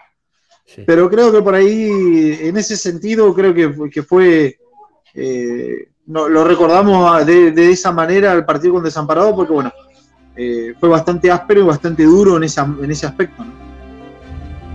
Sí. 0.68 0.84
Pero 0.86 1.10
creo 1.10 1.32
que 1.32 1.42
por 1.42 1.56
ahí, 1.56 2.38
en 2.42 2.56
ese 2.58 2.78
sentido, 2.78 3.34
creo 3.34 3.56
que, 3.56 3.90
que 3.90 4.04
fue, 4.04 4.60
eh, 5.16 5.88
no, 6.06 6.30
lo 6.30 6.44
recordamos 6.44 7.26
de, 7.26 7.52
de, 7.52 7.72
esa 7.72 7.92
manera 7.92 8.32
el 8.34 8.46
partido 8.46 8.76
con 8.76 8.84
Desamparado, 8.84 9.36
porque 9.36 9.54
bueno, 9.54 9.74
eh, 10.36 10.76
fue 10.80 10.90
bastante 10.90 11.32
áspero 11.32 11.62
y 11.62 11.66
bastante 11.66 12.04
duro 12.04 12.38
en, 12.38 12.44
esa, 12.44 12.64
en 12.66 12.92
ese 12.92 13.08
aspecto, 13.08 13.44
¿no? 13.44 13.63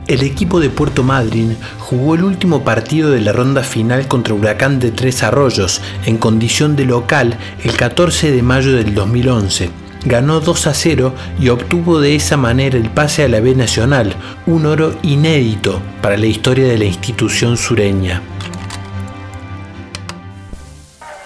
El 0.08 0.22
equipo 0.22 0.58
de 0.58 0.70
Puerto 0.70 1.02
Madryn 1.02 1.54
jugó 1.78 2.14
el 2.14 2.24
último 2.24 2.64
partido 2.64 3.10
de 3.10 3.20
la 3.20 3.32
ronda 3.32 3.62
final 3.62 4.08
contra 4.08 4.32
Huracán 4.32 4.80
de 4.80 4.90
Tres 4.90 5.22
Arroyos 5.22 5.82
en 6.06 6.16
condición 6.16 6.76
de 6.76 6.86
local 6.86 7.36
el 7.62 7.76
14 7.76 8.32
de 8.32 8.42
mayo 8.42 8.72
del 8.72 8.94
2011. 8.94 9.68
Ganó 10.06 10.40
2 10.40 10.66
a 10.66 10.72
0 10.72 11.14
y 11.38 11.50
obtuvo 11.50 12.00
de 12.00 12.16
esa 12.16 12.38
manera 12.38 12.78
el 12.78 12.88
pase 12.88 13.24
a 13.24 13.28
la 13.28 13.40
B 13.40 13.54
Nacional, 13.54 14.14
un 14.46 14.64
oro 14.64 14.96
inédito 15.02 15.82
para 16.00 16.16
la 16.16 16.24
historia 16.24 16.66
de 16.66 16.78
la 16.78 16.86
institución 16.86 17.58
sureña. 17.58 18.22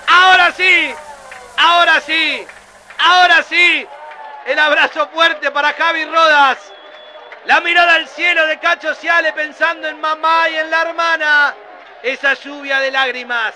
Ahora 0.09 0.53
sí, 0.57 0.91
ahora 1.57 2.01
sí, 2.01 2.43
ahora 2.99 3.45
sí, 3.49 3.87
el 4.45 4.59
abrazo 4.59 5.09
fuerte 5.15 5.53
para 5.53 5.73
Javi 5.73 6.05
Rodas. 6.05 6.59
La 7.47 7.61
mirada 7.61 7.97
al 7.97 8.07
cielo 8.07 8.47
de 8.47 8.61
Cacho 8.61 8.95
Ciale 8.95 9.33
pensando 9.33 9.89
en 9.89 10.01
mamá 10.01 10.49
y 10.49 10.59
en 10.59 10.71
la 10.71 10.83
hermana. 10.83 11.55
Esa 12.01 12.35
lluvia 12.35 12.79
de 12.79 12.93
lágrimas. 12.93 13.55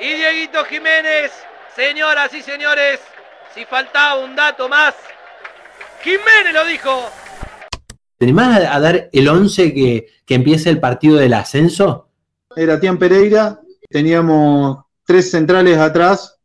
Y 0.00 0.14
Dieguito 0.14 0.64
Jiménez, 0.64 1.30
señoras 1.76 2.34
y 2.34 2.42
señores, 2.42 2.98
si 3.54 3.64
faltaba 3.66 4.16
un 4.16 4.34
dato 4.34 4.68
más, 4.68 4.94
Jiménez 6.02 6.52
lo 6.52 6.64
dijo. 6.64 7.08
¿Te 8.18 8.24
animás 8.24 8.64
a 8.64 8.80
dar 8.80 9.08
el 9.12 9.28
11 9.28 9.74
que, 9.74 10.06
que 10.26 10.34
empieza 10.34 10.68
el 10.68 10.80
partido 10.80 11.18
del 11.18 11.34
ascenso? 11.34 12.08
Era 12.56 12.80
Tian 12.80 12.98
Pereira, 12.98 13.60
teníamos 13.90 14.78
tres 15.04 15.30
centrales 15.30 15.78
atrás, 15.78 16.40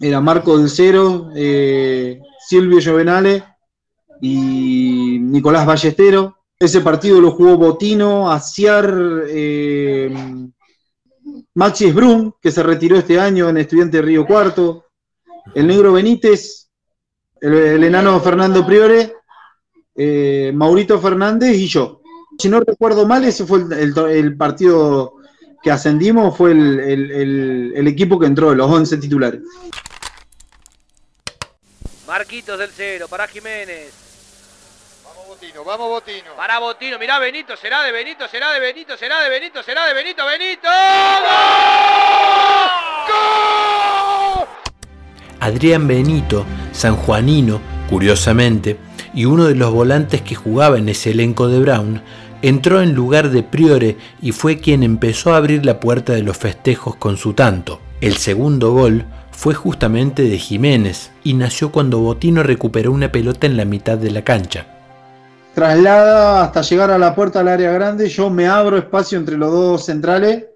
era 0.00 0.20
Marco 0.20 0.56
del 0.56 0.70
Cero, 0.70 1.30
eh, 1.36 2.18
Silvio 2.48 2.80
Jovenale 2.82 3.44
y 4.20 5.18
Nicolás 5.20 5.66
Ballestero. 5.66 6.36
Ese 6.58 6.80
partido 6.80 7.20
lo 7.20 7.30
jugó 7.30 7.56
Botino, 7.56 8.30
Aciar, 8.30 8.94
eh, 9.28 10.14
Maxi 11.54 11.86
Esbrum, 11.86 12.32
que 12.40 12.50
se 12.50 12.62
retiró 12.62 12.96
este 12.96 13.18
año 13.18 13.48
en 13.48 13.56
Estudiante 13.56 14.02
Río 14.02 14.26
Cuarto, 14.26 14.86
el 15.54 15.66
Negro 15.66 15.94
Benítez, 15.94 16.68
el, 17.40 17.82
enano 17.82 18.20
Fernando 18.20 18.66
Priore, 18.66 19.14
eh, 19.96 20.52
Maurito 20.54 21.00
Fernández 21.00 21.56
y 21.56 21.66
yo. 21.66 22.02
Si 22.38 22.48
no 22.48 22.60
recuerdo 22.60 23.06
mal, 23.06 23.24
ese 23.24 23.46
fue 23.46 23.60
el, 23.60 23.96
el, 23.96 24.36
partido 24.36 25.14
que 25.62 25.70
ascendimos, 25.70 26.36
fue 26.36 26.52
el 26.52 27.86
equipo 27.86 28.18
que 28.18 28.26
entró, 28.26 28.54
los 28.54 28.70
11 28.70 28.98
titulares. 28.98 29.40
Marquitos 32.10 32.58
del 32.58 32.70
cero, 32.74 33.06
para 33.08 33.28
Jiménez. 33.28 34.09
Botino, 35.30 35.62
vamos 35.62 35.88
Botino. 35.88 36.34
Para 36.36 36.58
Botino, 36.58 36.98
mirá 36.98 37.20
Benito, 37.20 37.56
será 37.56 37.84
de 37.84 37.92
Benito, 37.92 38.26
será 38.26 38.52
de 38.52 38.58
Benito, 38.58 38.96
será 38.96 39.22
de 39.22 39.30
Benito, 39.30 39.62
será 39.62 39.86
de 39.86 39.94
Benito, 39.94 40.26
Benito. 40.26 40.68
¡Gol! 43.06 44.48
Adrián 45.38 45.86
Benito, 45.86 46.44
sanjuanino, 46.72 47.60
curiosamente, 47.88 48.76
y 49.14 49.26
uno 49.26 49.44
de 49.44 49.54
los 49.54 49.70
volantes 49.70 50.20
que 50.22 50.34
jugaba 50.34 50.78
en 50.78 50.88
ese 50.88 51.12
elenco 51.12 51.46
de 51.46 51.60
Brown, 51.60 52.02
entró 52.42 52.82
en 52.82 52.94
lugar 52.94 53.30
de 53.30 53.44
Priore 53.44 53.98
y 54.20 54.32
fue 54.32 54.58
quien 54.58 54.82
empezó 54.82 55.32
a 55.32 55.36
abrir 55.36 55.64
la 55.64 55.78
puerta 55.78 56.12
de 56.12 56.24
los 56.24 56.38
festejos 56.38 56.96
con 56.96 57.16
su 57.16 57.34
tanto. 57.34 57.80
El 58.00 58.16
segundo 58.16 58.72
gol 58.72 59.04
fue 59.30 59.54
justamente 59.54 60.24
de 60.24 60.38
Jiménez 60.38 61.12
y 61.22 61.34
nació 61.34 61.70
cuando 61.70 62.00
Botino 62.00 62.42
recuperó 62.42 62.90
una 62.90 63.12
pelota 63.12 63.46
en 63.46 63.56
la 63.56 63.64
mitad 63.64 63.96
de 63.96 64.10
la 64.10 64.24
cancha 64.24 64.79
traslada 65.60 66.44
hasta 66.44 66.62
llegar 66.62 66.90
a 66.90 66.96
la 66.96 67.14
puerta 67.14 67.40
del 67.40 67.48
área 67.48 67.70
grande, 67.70 68.08
yo 68.08 68.30
me 68.30 68.46
abro 68.46 68.78
espacio 68.78 69.18
entre 69.18 69.36
los 69.36 69.52
dos 69.52 69.84
centrales, 69.84 70.46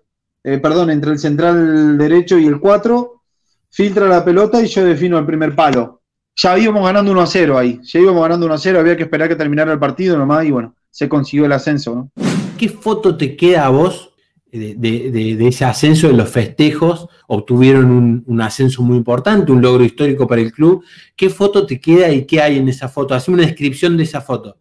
eh, 0.42 0.56
perdón, 0.56 0.88
entre 0.88 1.10
el 1.12 1.18
central 1.18 1.98
derecho 1.98 2.38
y 2.38 2.46
el 2.46 2.58
4, 2.58 3.20
filtra 3.68 4.08
la 4.08 4.24
pelota 4.24 4.62
y 4.62 4.66
yo 4.66 4.82
defino 4.82 5.18
el 5.18 5.26
primer 5.26 5.54
palo. 5.54 6.00
Ya 6.36 6.58
íbamos 6.58 6.82
ganando 6.86 7.12
1 7.12 7.20
a 7.20 7.26
0 7.26 7.58
ahí, 7.58 7.80
ya 7.82 8.00
íbamos 8.00 8.22
ganando 8.22 8.46
1 8.46 8.54
a 8.54 8.58
0, 8.58 8.80
había 8.80 8.96
que 8.96 9.02
esperar 9.02 9.28
que 9.28 9.36
terminara 9.36 9.74
el 9.74 9.78
partido 9.78 10.16
nomás 10.16 10.46
y 10.46 10.52
bueno, 10.52 10.74
se 10.88 11.06
consiguió 11.06 11.44
el 11.44 11.52
ascenso. 11.52 12.08
¿Qué 12.56 12.70
foto 12.70 13.14
te 13.14 13.36
queda 13.36 13.66
a 13.66 13.68
vos 13.68 14.14
de, 14.50 15.36
ese 15.46 15.66
ascenso, 15.66 16.08
de 16.08 16.14
los 16.14 16.30
festejos? 16.30 17.08
Obtuvieron 17.28 18.24
un, 18.26 18.40
ascenso 18.40 18.80
muy 18.80 18.96
importante, 18.96 19.52
un 19.52 19.60
logro 19.60 19.84
histórico 19.84 20.26
para 20.26 20.40
el 20.40 20.50
club. 20.50 20.82
¿Qué 21.14 21.28
foto 21.28 21.66
te 21.66 21.78
queda 21.78 22.10
y 22.10 22.24
qué 22.24 22.40
hay 22.40 22.56
en 22.56 22.70
esa 22.70 22.88
foto? 22.88 23.14
Hazme 23.14 23.34
una 23.34 23.42
descripción 23.42 23.98
de 23.98 24.04
esa 24.04 24.22
foto. 24.22 24.56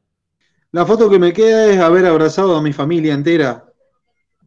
La 0.73 0.85
foto 0.87 1.07
que 1.07 1.19
me 1.19 1.31
queda 1.33 1.67
es 1.67 1.79
haber 1.79 2.07
abrazado 2.07 2.57
a 2.57 2.61
mi 2.61 2.73
familia 2.73 3.13
entera, 3.13 3.65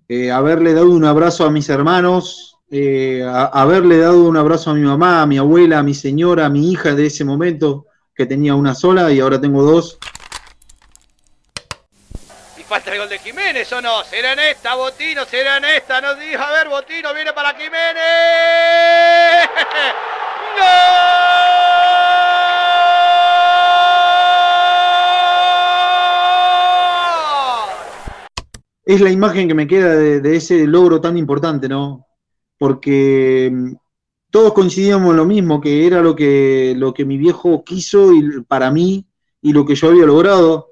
eh, 0.09 0.33
haberle 0.33 0.75
dado 0.75 0.91
un 0.91 1.05
abrazo 1.05 1.45
a 1.45 1.53
mis 1.53 1.69
hermanos, 1.69 2.57
eh, 2.69 3.25
haberle 3.25 3.99
dado 3.99 4.25
un 4.25 4.37
abrazo 4.37 4.71
a 4.71 4.75
mi 4.75 4.81
mamá, 4.81 5.23
a 5.23 5.27
mi 5.27 5.39
abuela, 5.39 5.79
a 5.79 5.85
mi 5.85 5.95
señora, 5.95 6.47
a 6.47 6.49
mi 6.49 6.73
hija 6.73 6.97
de 6.97 7.07
ese 7.07 7.25
momento, 7.25 7.87
que 8.13 8.27
tenía 8.27 8.57
una 8.57 8.75
sola 8.75 9.13
y 9.13 9.21
ahora 9.21 9.41
tengo 9.41 9.63
dos. 9.63 9.99
Y 12.59 12.63
falta 12.65 12.93
el 12.93 12.99
gol 12.99 13.09
de 13.09 13.21
Jiménez 13.21 13.73
o 13.73 13.81
no, 13.81 14.03
será 14.03 14.33
en 14.33 14.41
esta, 14.41 14.75
Botino, 14.75 15.25
será 15.27 15.59
en 15.59 15.67
esta, 15.67 16.01
nos 16.01 16.19
dijo, 16.19 16.43
a 16.43 16.51
ver, 16.51 16.69
Botino 16.69 17.15
viene 17.15 17.33
para 17.33 17.55
Jiménez. 17.55 18.03
es 28.87 29.01
la 29.01 29.11
imagen 29.11 29.49
que 29.49 29.55
me 29.55 29.67
queda 29.67 29.97
de, 29.97 30.37
ese 30.37 30.67
logro 30.67 31.01
tan 31.01 31.19
importante, 31.19 31.69
¿no? 31.69 32.07
Porque 32.57 33.51
mm, 33.53 33.75
todos 34.31 34.53
coincidíamos 34.53 35.11
en 35.11 35.17
lo 35.17 35.27
mismo, 35.27 35.61
que 35.61 35.87
era 35.87 36.01
lo 36.03 36.15
que, 36.15 36.75
lo 36.77 36.95
que 36.95 37.05
mi 37.05 37.19
viejo 37.19 37.65
quiso 37.65 38.13
y, 38.15 38.43
para 38.45 38.71
mí 38.71 39.07
y 39.43 39.53
lo 39.53 39.67
que 39.67 39.75
yo 39.75 39.89
había 39.89 40.07
logrado. 40.07 40.69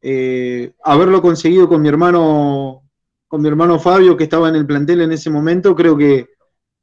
Eh, 0.00 0.72
haberlo 0.84 1.20
conseguido 1.22 1.68
con 1.68 1.82
mi 1.82 1.88
hermano, 1.88 2.82
con 3.28 3.42
mi 3.42 3.48
hermano 3.48 3.78
Fabio, 3.78 4.16
que 4.16 4.24
estaba 4.24 4.48
en 4.48 4.56
el 4.56 4.66
plantel 4.66 5.02
en 5.02 5.12
ese 5.12 5.30
momento, 5.30 5.76
creo 5.76 5.96
que 5.98 6.28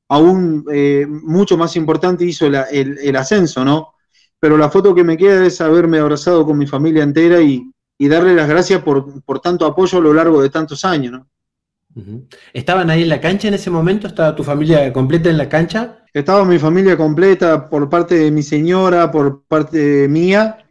aún 0.09 0.65
eh, 0.71 1.07
mucho 1.07 1.57
más 1.57 1.75
importante 1.75 2.25
hizo 2.25 2.45
el, 2.45 2.55
el 2.99 3.15
ascenso, 3.15 3.65
¿no? 3.65 3.95
Pero 4.39 4.57
la 4.57 4.69
foto 4.69 4.93
que 4.93 5.03
me 5.03 5.17
queda 5.17 5.45
es 5.45 5.61
haberme 5.61 5.99
abrazado 5.99 6.45
con 6.45 6.57
mi 6.57 6.67
familia 6.67 7.03
entera 7.03 7.41
y, 7.41 7.71
y 8.01 8.07
darle 8.07 8.33
las 8.33 8.49
gracias 8.49 8.81
por, 8.81 9.21
por, 9.21 9.39
tanto 9.41 9.63
apoyo 9.63 9.99
a 9.99 10.01
lo 10.01 10.11
largo 10.11 10.41
de 10.41 10.49
tantos 10.49 10.83
años. 10.85 11.11
¿no? 11.11 12.27
¿Estaban 12.51 12.89
ahí 12.89 13.03
en 13.03 13.09
la 13.09 13.21
cancha 13.21 13.47
en 13.47 13.53
ese 13.53 13.69
momento? 13.69 14.07
¿Estaba 14.07 14.35
tu 14.35 14.43
familia 14.43 14.91
completa 14.91 15.29
en 15.29 15.37
la 15.37 15.47
cancha? 15.47 16.03
Estaba 16.11 16.43
mi 16.43 16.57
familia 16.57 16.97
completa 16.97 17.69
por 17.69 17.87
parte 17.91 18.15
de 18.15 18.31
mi 18.31 18.41
señora, 18.41 19.11
por 19.11 19.43
parte 19.43 20.07
mía. 20.07 20.65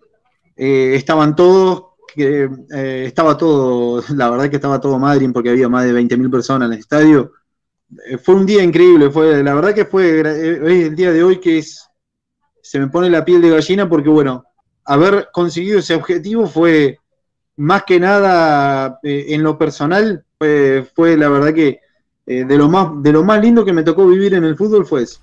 Eh, 0.56 0.94
estaban 0.96 1.37
todos, 1.37 1.84
que, 2.16 2.50
eh, 2.75 3.04
estaba 3.06 3.38
todo, 3.38 4.02
la 4.16 4.28
verdad 4.28 4.50
que 4.50 4.56
estaba 4.56 4.80
todo 4.80 4.99
Madrid 4.99 5.30
porque 5.32 5.50
había 5.50 5.68
más 5.68 5.84
de 5.84 5.92
20.000 5.92 6.32
personas 6.32 6.66
en 6.66 6.72
el 6.72 6.80
estadio. 6.80 7.30
Eh, 8.08 8.18
fue 8.18 8.34
un 8.34 8.44
día 8.44 8.64
increíble, 8.64 9.08
fue, 9.08 9.40
la 9.44 9.54
verdad 9.54 9.72
que 9.72 9.84
fue 9.84 10.20
eh, 10.20 10.87
el 10.88 10.96
día 10.96 11.12
de 11.12 11.22
hoy 11.22 11.38
que 11.38 11.58
es, 11.58 11.87
se 12.60 12.80
me 12.80 12.88
pone 12.88 13.08
la 13.08 13.25
piel 13.25 13.40
de 13.40 13.50
gallina 13.50 13.88
porque 13.88 14.08
bueno, 14.08 14.42
haber 14.84 15.28
conseguido 15.32 15.78
ese 15.78 15.94
objetivo 15.94 16.49
fue 16.49 17.00
más 17.61 17.85
que 17.85 18.00
nada 18.00 18.99
eh, 19.02 19.26
en 19.29 19.43
lo 19.43 19.59
personal, 19.59 20.25
fue 20.38 21.17
la 21.17 21.29
verdad 21.29 21.52
que 21.52 21.81
eh, 22.26 22.45
de, 22.45 22.57
lo 22.57 22.69
más, 22.69 22.88
de 23.02 23.12
lo 23.12 23.23
más 23.23 23.38
lindo 23.40 23.64
que 23.64 23.73
me 23.75 23.83
tocó 23.83 24.07
vivir 24.07 24.33
en 24.35 24.45
el 24.45 24.57
fútbol 24.57 24.87
fue 24.87 25.02
eso. 25.02 25.21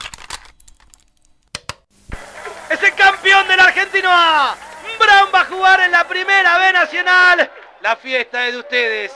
Es 2.70 2.84
el 2.84 2.94
campeón 2.94 3.48
del 3.48 3.60
argentino 3.60 4.10
A. 4.12 4.56
Brown 5.00 5.30
va 5.34 5.42
a 5.42 5.46
jugar 5.46 5.80
en 5.80 5.92
la 5.92 6.08
primera 6.08 6.60
B 6.60 6.74
nacional. 6.74 7.52
La 7.82 7.96
fiesta 7.96 8.46
es 8.48 8.54
de 8.54 8.60
ustedes. 8.60 9.12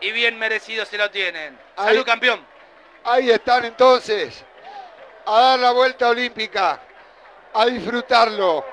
Y 0.00 0.12
bien 0.12 0.38
merecido 0.38 0.86
se 0.86 0.96
lo 0.96 1.10
tienen. 1.10 1.58
Salud, 1.76 2.04
campeón. 2.04 2.40
Ahí 3.04 3.30
están 3.30 3.66
entonces. 3.66 4.42
A 5.26 5.40
dar 5.40 5.58
la 5.58 5.72
vuelta 5.72 6.08
olímpica. 6.08 6.80
A 7.52 7.66
disfrutarlo. 7.66 8.64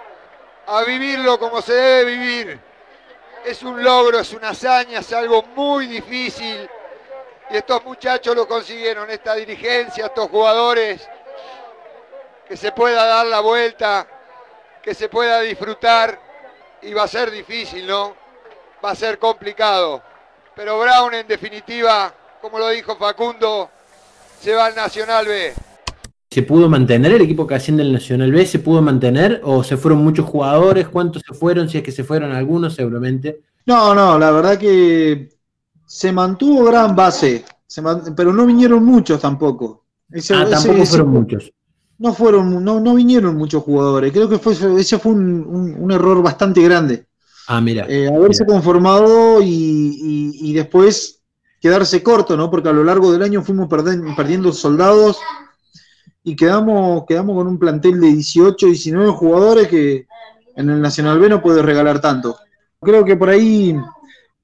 A 0.67 0.83
vivirlo 0.83 1.37
como 1.37 1.61
se 1.61 1.73
debe 1.73 2.11
vivir. 2.11 2.66
Es 3.47 3.63
un 3.63 3.81
logro, 3.81 4.19
es 4.19 4.33
una 4.33 4.49
hazaña, 4.49 4.99
es 4.99 5.13
algo 5.13 5.41
muy 5.55 5.87
difícil 5.87 6.69
y 7.49 7.55
estos 7.55 7.81
muchachos 7.85 8.35
lo 8.35 8.45
consiguieron, 8.45 9.09
esta 9.09 9.35
dirigencia, 9.35 10.07
estos 10.07 10.29
jugadores, 10.29 11.07
que 12.45 12.57
se 12.57 12.73
pueda 12.73 13.05
dar 13.05 13.25
la 13.25 13.39
vuelta, 13.39 14.05
que 14.83 14.93
se 14.93 15.07
pueda 15.07 15.39
disfrutar, 15.39 16.19
y 16.81 16.93
va 16.93 17.03
a 17.03 17.07
ser 17.07 17.31
difícil, 17.31 17.87
¿no? 17.87 18.17
Va 18.83 18.91
a 18.91 18.95
ser 18.95 19.17
complicado. 19.17 20.03
Pero 20.53 20.77
Brown, 20.79 21.13
en 21.13 21.27
definitiva, 21.27 22.13
como 22.41 22.59
lo 22.59 22.67
dijo 22.67 22.97
Facundo, 22.97 23.71
se 24.41 24.53
va 24.53 24.65
al 24.65 24.75
Nacional 24.75 25.25
B. 25.25 25.53
¿Se 26.37 26.43
pudo 26.43 26.69
mantener 26.69 27.13
el 27.13 27.21
equipo 27.23 27.47
que 27.47 27.55
asciende 27.55 27.81
al 27.81 27.91
Nacional 27.91 28.31
B? 28.31 28.45
¿Se 28.45 28.59
pudo 28.59 28.79
mantener 28.79 29.41
o 29.43 29.63
se 29.63 29.75
fueron 29.75 30.03
muchos 30.03 30.27
jugadores? 30.27 30.87
¿Cuántos 30.87 31.23
se 31.27 31.33
fueron? 31.33 31.67
Si 31.67 31.79
es 31.79 31.83
que 31.83 31.91
se 31.91 32.03
fueron 32.03 32.31
algunos, 32.31 32.75
seguramente. 32.75 33.41
No, 33.65 33.95
no, 33.95 34.19
la 34.19 34.29
verdad 34.29 34.55
que 34.55 35.29
se 35.87 36.11
mantuvo 36.11 36.65
gran 36.65 36.95
base, 36.95 37.43
pero 38.15 38.31
no 38.31 38.45
vinieron 38.45 38.85
muchos 38.85 39.19
tampoco. 39.19 39.85
ah, 40.13 40.45
tampoco 40.47 40.85
fueron 40.85 41.09
muchos. 41.09 41.51
No 41.97 42.13
fueron, 42.13 42.63
no, 42.63 42.79
no 42.79 42.93
vinieron 42.93 43.35
muchos 43.35 43.63
jugadores. 43.63 44.11
Creo 44.11 44.29
que 44.29 44.37
fue, 44.37 44.53
ese 44.79 44.99
fue 44.99 45.13
un, 45.13 45.89
error 45.91 46.21
bastante 46.21 46.61
grande. 46.61 47.07
Ah, 47.47 47.59
mira. 47.61 47.87
Eh, 47.89 48.07
haberse 48.15 48.45
conformado 48.45 49.39
y, 49.41 50.53
después 50.53 51.19
quedarse 51.59 52.03
corto, 52.03 52.37
¿no? 52.37 52.51
Porque 52.51 52.69
a 52.69 52.73
lo 52.73 52.83
largo 52.83 53.11
del 53.11 53.23
año 53.23 53.41
fuimos 53.41 53.67
perdiendo 53.67 54.51
soldados 54.51 55.17
y 56.27 56.35
quedamos, 56.35 57.05
quedamos 57.07 57.37
con 57.37 57.47
un 57.47 57.57
plantel 57.57 58.01
de 58.01 58.07
18, 58.07 58.65
19 58.65 59.11
jugadores 59.11 59.69
que 59.69 60.07
en 60.57 60.69
el 60.69 60.81
Nacional 60.81 61.19
B 61.19 61.29
no 61.29 61.41
puede 61.41 61.61
regalar 61.61 62.01
tanto. 62.01 62.37
Creo 62.81 63.05
que 63.05 63.15
por 63.15 63.29
ahí 63.29 63.73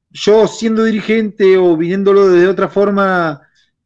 yo 0.09 0.47
siendo 0.47 0.85
dirigente 0.85 1.57
o 1.57 1.75
viéndolo 1.75 2.29
de 2.29 2.47
otra 2.47 2.69
forma, 2.69 3.41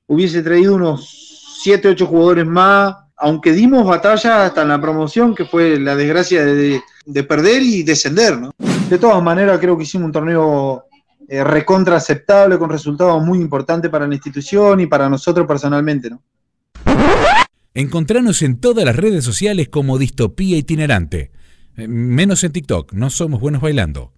hubiese 0.05 0.43
traído 0.43 0.75
unos 0.75 1.57
7, 1.63 1.87
8 1.87 2.05
jugadores 2.05 2.45
más, 2.45 2.95
aunque 3.15 3.51
dimos 3.51 3.83
batalla 3.83 4.45
hasta 4.45 4.61
en 4.61 4.67
la 4.67 4.79
promoción, 4.79 5.33
que 5.33 5.45
fue 5.45 5.79
la 5.79 5.95
desgracia 5.95 6.45
de, 6.45 6.83
perder 7.27 7.63
y 7.63 7.81
descender, 7.81 8.37
¿no? 8.37 8.53
De 8.91 8.99
todas 8.99 9.23
maneras, 9.23 9.57
creo 9.59 9.75
que 9.75 9.85
hicimos 9.85 10.05
un 10.05 10.11
torneo 10.11 10.85
eh, 11.27 11.43
recontra 11.43 11.95
aceptable, 11.95 12.59
con 12.59 12.69
resultados 12.69 13.25
muy 13.25 13.39
importantes 13.39 13.89
para 13.89 14.05
la 14.05 14.13
institución 14.13 14.81
y 14.81 14.85
para 14.85 15.09
nosotros 15.09 15.47
personalmente, 15.47 16.11
¿no? 16.11 16.21
Encontranos 17.79 18.41
en 18.41 18.59
todas 18.59 18.85
las 18.85 18.95
redes 18.95 19.23
sociales 19.23 19.69
como 19.69 19.97
Distopía 19.97 20.57
Itinerante. 20.57 21.31
Eh, 21.75 21.87
menos 21.87 22.43
en 22.43 22.51
TikTok, 22.51 22.93
no 22.93 23.09
somos 23.09 23.39
buenos 23.39 23.61
bailando 23.61 24.11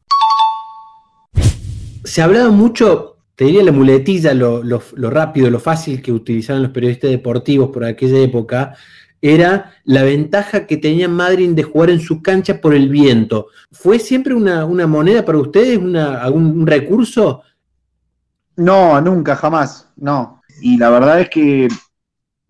se 2.04 2.22
hablaba 2.22 2.50
mucho, 2.50 3.18
te 3.36 3.46
diría 3.46 3.64
la 3.64 3.72
muletilla, 3.72 4.34
lo, 4.34 4.64
rápido, 5.12 5.50
lo 5.50 5.60
fácil 5.60 6.02
que 6.02 6.12
utilizaban 6.12 6.64
los 6.64 6.72
periodistas 6.72 7.12
deportivos 7.12 7.70
por 7.70 7.84
aquella 7.84 8.20
época, 8.20 8.76
era 9.22 9.74
la 9.84 10.04
ventaja 10.04 10.66
que 10.66 10.78
tenía 10.78 11.10
Madrid 11.10 11.52
de 11.52 11.64
jugar 11.64 11.90
en 11.90 12.00
su 12.00 12.22
cancha 12.22 12.62
por 12.62 12.74
el 12.74 12.90
viento. 12.90 13.48
¿Fue 13.72 14.00
siempre 14.00 14.34
una, 14.34 14.66
moneda 14.88 15.26
para 15.26 15.38
ustedes, 15.38 15.78
una, 15.78 16.22
algún 16.22 16.66
recurso? 16.66 17.44
No, 18.56 19.00
nunca, 19.02 19.36
jamás, 19.36 19.90
no. 19.98 20.42
Y 20.62 20.78
la 20.78 20.90
verdad 20.90 21.22
es 21.22 21.30
que 21.30 21.68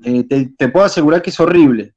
eh, 0.04 0.24
te, 0.58 0.70
puedo 0.70 0.86
asegurar 0.86 1.22
que 1.22 1.30
es 1.30 1.40
horrible. 1.40 1.94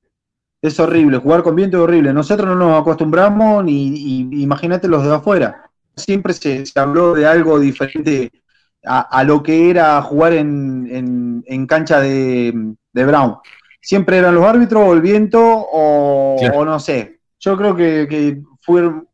Es 0.61 0.79
horrible, 0.79 1.19
jugar 1.19 1.43
con 1.43 1.57
viento 1.57 1.79
es 1.79 1.83
horrible. 1.83 2.13
Nosotros 2.13 2.49
no 2.49 2.55
nos 2.55 2.81
acostumbramos 2.81 3.65
ni 3.65 4.21
imagínate 4.43 4.87
los 4.87 5.03
de 5.05 5.15
afuera 5.15 5.73
siempre 5.97 6.33
se, 6.33 6.65
habló 6.77 7.15
de 7.15 7.27
algo 7.27 7.59
diferente 7.59 8.31
a, 8.85 9.23
lo 9.25 9.43
que 9.43 9.71
era 9.71 10.03
jugar 10.03 10.33
en, 10.33 11.67
cancha 11.69 12.01
de, 12.01 12.75
Brown. 12.93 13.37
Siempre 13.81 14.19
eran 14.19 14.35
los 14.35 14.45
árbitros 14.45 14.83
o 14.85 14.93
el 14.93 15.01
viento 15.01 15.41
o, 15.41 16.65
no 16.65 16.81
sé. 16.81 17.21
Yo 17.39 17.57
creo 17.57 17.77
que, 17.77 18.43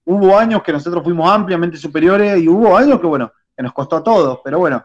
hubo 0.05 0.39
años 0.39 0.63
que 0.63 0.73
nosotros 0.73 1.03
fuimos 1.03 1.31
ampliamente 1.31 1.77
superiores 1.77 2.41
y 2.41 2.49
hubo 2.49 2.77
años 2.77 3.01
que, 3.01 3.07
bueno, 3.07 3.33
que 3.57 3.63
nos 3.63 3.73
costó 3.73 3.97
a 3.97 4.03
todos, 4.03 4.41
pero 4.45 4.59
bueno, 4.59 4.85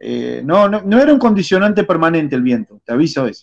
eh, 0.00 0.42
no, 0.44 0.68
no, 0.68 1.00
era 1.00 1.12
un 1.12 1.18
condicionante 1.18 1.84
permanente 1.84 2.36
el 2.36 2.42
viento, 2.42 2.80
te 2.84 2.92
aviso 2.92 3.26
eso. 3.26 3.42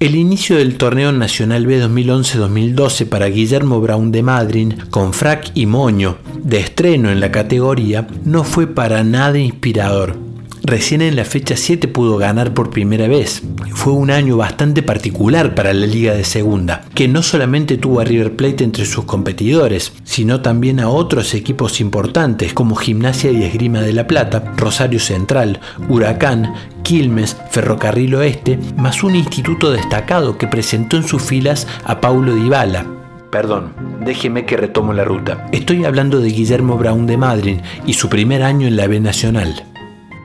El 0.00 0.16
inicio 0.16 0.56
del 0.56 0.76
torneo 0.76 1.12
nacional 1.12 1.66
B 1.66 1.80
2011-2012 1.82 3.08
para 3.08 3.26
Guillermo 3.26 3.80
Brown 3.80 4.10
de 4.10 4.22
Madrid, 4.22 4.74
con 4.90 5.12
frac 5.12 5.50
y 5.54 5.66
moño, 5.66 6.18
de 6.42 6.58
estreno 6.58 7.10
en 7.10 7.20
la 7.20 7.30
categoría, 7.30 8.06
no 8.24 8.44
fue 8.44 8.66
para 8.66 9.04
nada 9.04 9.38
inspirador. 9.38 10.33
Recién 10.66 11.02
en 11.02 11.14
la 11.14 11.26
fecha 11.26 11.58
7 11.58 11.88
pudo 11.88 12.16
ganar 12.16 12.54
por 12.54 12.70
primera 12.70 13.06
vez. 13.06 13.42
Fue 13.74 13.92
un 13.92 14.10
año 14.10 14.38
bastante 14.38 14.82
particular 14.82 15.54
para 15.54 15.74
la 15.74 15.84
Liga 15.84 16.14
de 16.14 16.24
Segunda, 16.24 16.86
que 16.94 17.06
no 17.06 17.22
solamente 17.22 17.76
tuvo 17.76 18.00
a 18.00 18.04
River 18.04 18.34
Plate 18.34 18.64
entre 18.64 18.86
sus 18.86 19.04
competidores, 19.04 19.92
sino 20.04 20.40
también 20.40 20.80
a 20.80 20.88
otros 20.88 21.34
equipos 21.34 21.82
importantes 21.82 22.54
como 22.54 22.76
Gimnasia 22.76 23.30
y 23.30 23.42
Esgrima 23.42 23.82
de 23.82 23.92
la 23.92 24.06
Plata, 24.06 24.54
Rosario 24.56 25.00
Central, 25.00 25.60
Huracán, 25.90 26.54
Quilmes, 26.82 27.36
Ferrocarril 27.50 28.14
Oeste, 28.14 28.58
más 28.78 29.04
un 29.04 29.16
instituto 29.16 29.70
destacado 29.70 30.38
que 30.38 30.46
presentó 30.46 30.96
en 30.96 31.06
sus 31.06 31.22
filas 31.22 31.66
a 31.84 32.00
Paulo 32.00 32.34
Dybala, 32.34 32.86
Perdón, 33.30 33.74
déjeme 34.04 34.46
que 34.46 34.56
retomo 34.56 34.92
la 34.92 35.02
ruta. 35.02 35.48
Estoy 35.50 35.84
hablando 35.84 36.20
de 36.20 36.28
Guillermo 36.28 36.78
Brown 36.78 37.04
de 37.04 37.16
Madrid 37.16 37.58
y 37.84 37.94
su 37.94 38.08
primer 38.08 38.44
año 38.44 38.68
en 38.68 38.76
la 38.76 38.86
B 38.86 39.00
Nacional 39.00 39.73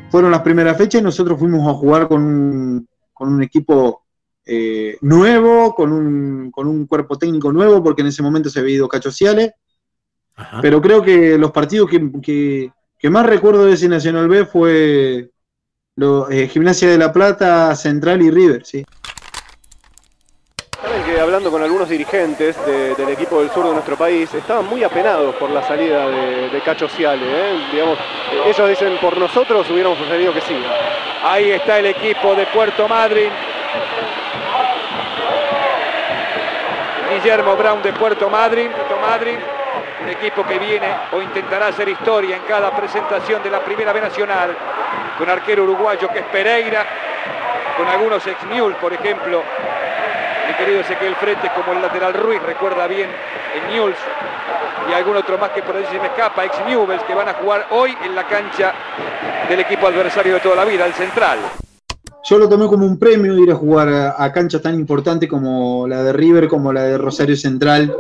fueron 0.10 0.32
las 0.32 0.42
primeras 0.42 0.78
fechas 0.78 1.02
y 1.02 1.04
nosotros 1.04 1.40
fuimos 1.40 1.68
a 1.68 1.78
jugar 1.78 2.08
con 2.08 2.22
un, 2.22 2.88
con 3.14 3.34
un 3.34 3.44
equipo 3.44 4.04
eh, 4.46 4.98
nuevo, 5.02 5.74
con 5.76 5.92
un, 5.92 6.52
con 6.52 6.68
un, 6.68 6.88
cuerpo 6.88 7.18
técnico 7.18 7.52
nuevo, 7.52 7.84
porque 7.84 8.02
en 8.02 8.08
ese 8.08 8.24
momento 8.24 8.50
se 8.50 8.60
había 8.60 8.76
ido 8.76 8.88
Cacho 8.88 9.10
Pero 10.62 10.82
creo 10.82 11.02
que 11.02 11.38
los 11.38 11.52
partidos 11.52 11.90
que, 11.90 12.72
más 13.10 13.26
recuerdo 13.26 13.66
de 13.66 13.74
ese 13.74 13.88
Nacional 13.88 14.28
B 14.28 14.46
fue 14.46 15.30
lo, 15.96 16.30
eh, 16.30 16.48
Gimnasia 16.48 16.90
de 16.90 16.98
la 16.98 17.14
Plata, 17.14 17.76
Central 17.76 18.22
y 18.22 18.32
River, 18.32 18.66
sí 18.66 18.86
hablando 21.20 21.52
con 21.52 21.62
algunos 21.62 21.90
dirigentes 21.90 22.56
del 22.66 23.10
equipo 23.10 23.40
del 23.40 23.50
sur 23.52 23.66
de 23.66 23.74
nuestro 23.74 23.98
país, 23.98 24.34
estaban 24.34 24.66
muy 24.66 24.84
apenados 24.84 25.36
por 25.36 25.50
la 25.50 25.62
salida 25.64 26.08
de, 26.08 26.62
Cacho 26.64 26.88
Ciale. 26.88 27.26
¿eh? 27.26 27.68
Digamos, 27.72 27.98
ellos 28.46 28.70
dicen, 28.70 28.98
por 28.98 29.18
nosotros 29.18 29.70
hubiéramos 29.70 29.98
preferido 29.98 30.34
que 30.34 30.42
siga. 30.42 30.70
Ahí 31.24 31.52
está 31.52 31.80
el 31.80 31.88
equipo 31.88 32.36
de 32.36 32.46
Puerto 32.48 32.88
Madryn. 32.88 33.32
Guillermo 37.12 37.56
Brown 37.56 37.82
de 37.82 37.94
Puerto 37.94 38.30
Madryn. 38.30 38.72
Puerto 38.72 38.98
Madryn, 39.02 39.40
un 40.04 40.10
equipo 40.10 40.46
que 40.46 40.58
viene 40.58 40.88
o 41.12 41.22
intentará 41.22 41.68
hacer 41.68 41.90
historia 41.90 42.38
en 42.38 42.44
cada 42.44 42.72
presentación 42.72 43.44
de 43.44 43.50
la 43.50 43.60
Primera 43.60 43.92
B 43.92 44.00
Nacional, 44.00 44.56
con 45.18 45.30
arquero 45.30 45.64
uruguayo 45.64 46.08
que 46.10 46.20
es 46.20 46.26
Pereira, 46.26 46.86
con 47.78 47.88
algunos 47.88 48.26
ex 48.28 48.38
por 48.80 48.94
ejemplo, 48.94 49.44
querido 50.60 50.82
Ezequiel 50.82 51.16
Frente 51.16 51.50
como 51.56 51.72
el 51.72 51.82
lateral 51.82 52.14
Ruiz, 52.14 52.42
recuerda 52.44 52.86
bien 52.86 53.10
en 53.56 53.74
Newell's 53.74 53.98
y 54.90 54.94
algún 54.94 55.16
otro 55.16 55.38
más 55.38 55.52
que 55.52 55.62
por 55.64 55.76
ahí 55.76 55.86
se 55.90 55.98
me 55.98 56.08
escapa, 56.08 56.44
ex 56.44 56.54
Newells, 56.68 57.02
que 57.04 57.14
van 57.14 57.30
a 57.30 57.34
jugar 57.36 57.68
hoy 57.72 57.96
en 58.04 58.14
la 58.14 58.28
cancha 58.28 58.74
del 59.48 59.62
equipo 59.62 59.88
adversario 59.88 60.34
de 60.34 60.40
toda 60.42 60.58
la 60.58 60.66
vida, 60.66 60.86
el 60.86 60.94
Central. 60.94 61.40
Yo 62.26 62.38
lo 62.38 62.50
tomé 62.50 62.68
como 62.68 62.86
un 62.86 63.00
premio 63.00 63.38
ir 63.38 63.52
a 63.52 63.56
jugar 63.56 63.88
a, 64.18 64.32
canchas 64.34 64.62
tan 64.62 64.76
importantes 64.76 65.30
como 65.30 65.88
la 65.88 66.04
de 66.04 66.12
River, 66.12 66.50
como 66.50 66.74
la 66.74 66.84
de 66.84 66.98
Rosario 66.98 67.38
Central, 67.38 67.96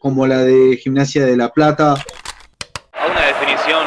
como 0.00 0.26
la 0.26 0.38
de 0.38 0.76
Gimnasia 0.76 1.24
de 1.24 1.36
La 1.36 1.50
Plata. 1.50 1.92
A 1.92 3.06
una 3.06 3.26
definición 3.26 3.84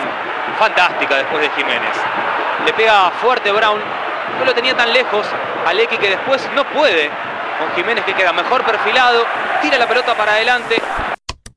fantástica 0.57 1.17
después 1.17 1.41
de 1.41 1.49
Jiménez. 1.49 1.95
Le 2.65 2.73
pega 2.73 3.11
fuerte 3.21 3.51
Brown, 3.51 3.79
no 4.39 4.45
lo 4.45 4.53
tenía 4.53 4.75
tan 4.77 4.93
lejos, 4.93 5.25
Aleki 5.67 5.97
que 5.97 6.11
después 6.11 6.47
no 6.55 6.63
puede 6.69 7.09
con 7.57 7.71
Jiménez 7.75 8.05
que 8.05 8.13
queda 8.13 8.33
mejor 8.33 8.65
perfilado, 8.65 9.23
tira 9.61 9.77
la 9.77 9.87
pelota 9.87 10.15
para 10.15 10.33
adelante. 10.33 10.75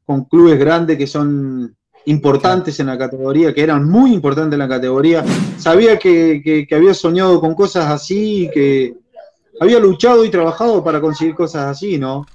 Con 0.04 0.24
clubes 0.24 0.58
grandes 0.58 0.96
que 0.96 1.06
son 1.06 1.76
importantes 2.06 2.78
en 2.80 2.86
la 2.86 2.96
categoría, 2.96 3.52
que 3.52 3.62
eran 3.62 3.88
muy 3.88 4.12
importantes 4.12 4.54
en 4.54 4.60
la 4.60 4.68
categoría. 4.68 5.24
Sabía 5.58 5.98
que, 5.98 6.40
que, 6.44 6.66
que 6.66 6.74
había 6.74 6.94
soñado 6.94 7.40
con 7.40 7.54
cosas 7.54 7.86
así 7.86 8.48
que 8.52 8.94
había 9.60 9.78
luchado 9.78 10.24
y 10.24 10.30
trabajado 10.30 10.84
para 10.84 11.00
conseguir 11.00 11.34
cosas 11.34 11.64
así, 11.64 11.98
¿no? 11.98 12.26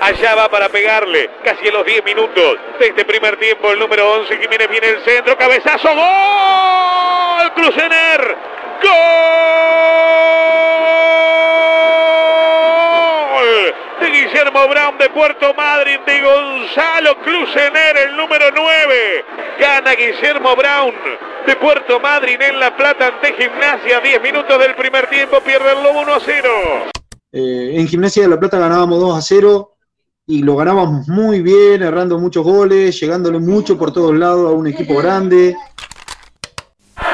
Allá 0.00 0.34
va 0.34 0.48
para 0.48 0.68
pegarle, 0.68 1.28
casi 1.44 1.66
en 1.68 1.74
los 1.74 1.84
10 1.84 2.04
minutos 2.04 2.56
de 2.78 2.86
este 2.86 3.04
primer 3.04 3.38
tiempo, 3.38 3.70
el 3.72 3.78
número 3.80 4.12
11, 4.20 4.38
Jiménez 4.38 4.68
viene 4.70 4.88
el 4.90 5.04
centro, 5.04 5.36
cabezazo, 5.36 5.88
gol, 5.88 7.52
Crucener, 7.54 8.36
gol 8.82 9.68
Guillermo 14.38 14.68
Brown 14.68 14.98
de 14.98 15.10
Puerto 15.10 15.52
Madryn, 15.52 15.98
de 16.06 16.22
Gonzalo 16.22 17.16
Crucener, 17.24 17.96
el 18.06 18.16
número 18.16 18.44
9, 18.54 19.24
gana 19.58 19.96
Guillermo 19.96 20.54
Brown 20.54 20.94
de 21.44 21.56
Puerto 21.56 21.98
Madryn 21.98 22.40
en 22.40 22.60
La 22.60 22.76
Plata 22.76 23.08
ante 23.08 23.32
Gimnasia, 23.32 23.98
10 23.98 24.22
minutos 24.22 24.56
del 24.60 24.76
primer 24.76 25.10
tiempo, 25.10 25.40
pierde 25.40 25.72
el 25.72 25.82
Lobo 25.82 26.02
1 26.02 26.14
a 26.14 26.20
0. 26.24 26.48
Eh, 27.32 27.72
en 27.78 27.88
Gimnasia 27.88 28.22
de 28.22 28.28
La 28.28 28.38
Plata 28.38 28.60
ganábamos 28.60 29.00
2 29.00 29.18
a 29.18 29.22
0 29.22 29.74
y 30.28 30.44
lo 30.44 30.54
ganábamos 30.54 31.08
muy 31.08 31.42
bien, 31.42 31.82
errando 31.82 32.16
muchos 32.16 32.44
goles, 32.44 33.00
llegándole 33.00 33.40
mucho 33.40 33.76
por 33.76 33.92
todos 33.92 34.14
lados 34.14 34.52
a 34.52 34.54
un 34.54 34.68
equipo 34.68 34.94
grande. 34.98 35.56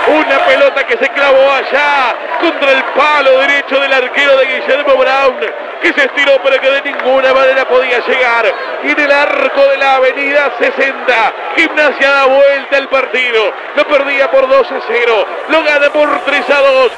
Una 0.08 0.44
pelota 0.44 0.86
que 0.86 0.98
se 0.98 1.08
clavó 1.10 1.52
allá 1.52 2.14
contra 2.38 2.70
el 2.70 2.84
palo 2.94 3.38
derecho 3.40 3.80
del 3.80 3.94
arquero 3.94 4.36
de 4.36 4.44
Guillermo 4.44 4.98
Brown, 4.98 5.63
que 5.84 5.92
se 5.92 6.06
estiró 6.06 6.32
pero 6.42 6.58
que 6.62 6.70
de 6.70 6.92
ninguna 6.92 7.34
manera 7.34 7.68
podía 7.68 8.00
llegar. 8.06 8.46
Y 8.84 8.88
en 8.88 9.00
el 9.00 9.12
arco 9.12 9.60
de 9.70 9.76
la 9.76 9.96
avenida 9.96 10.50
60, 10.58 11.12
Gimnasia 11.56 12.10
da 12.10 12.26
vuelta 12.26 12.78
el 12.78 12.88
partido. 12.88 13.52
Lo 13.76 13.86
perdía 13.86 14.30
por 14.30 14.48
2 14.48 14.66
a 14.72 14.80
0, 14.88 15.12
lo 15.50 15.62
gana 15.62 15.92
por 15.92 16.24
3 16.24 16.50
a 16.50 16.60
2. 16.60 16.92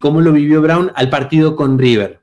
¿Cómo 0.00 0.20
lo 0.20 0.32
vivió 0.32 0.60
Brown 0.60 0.90
al 0.96 1.08
partido 1.08 1.54
con 1.54 1.78
River? 1.78 2.18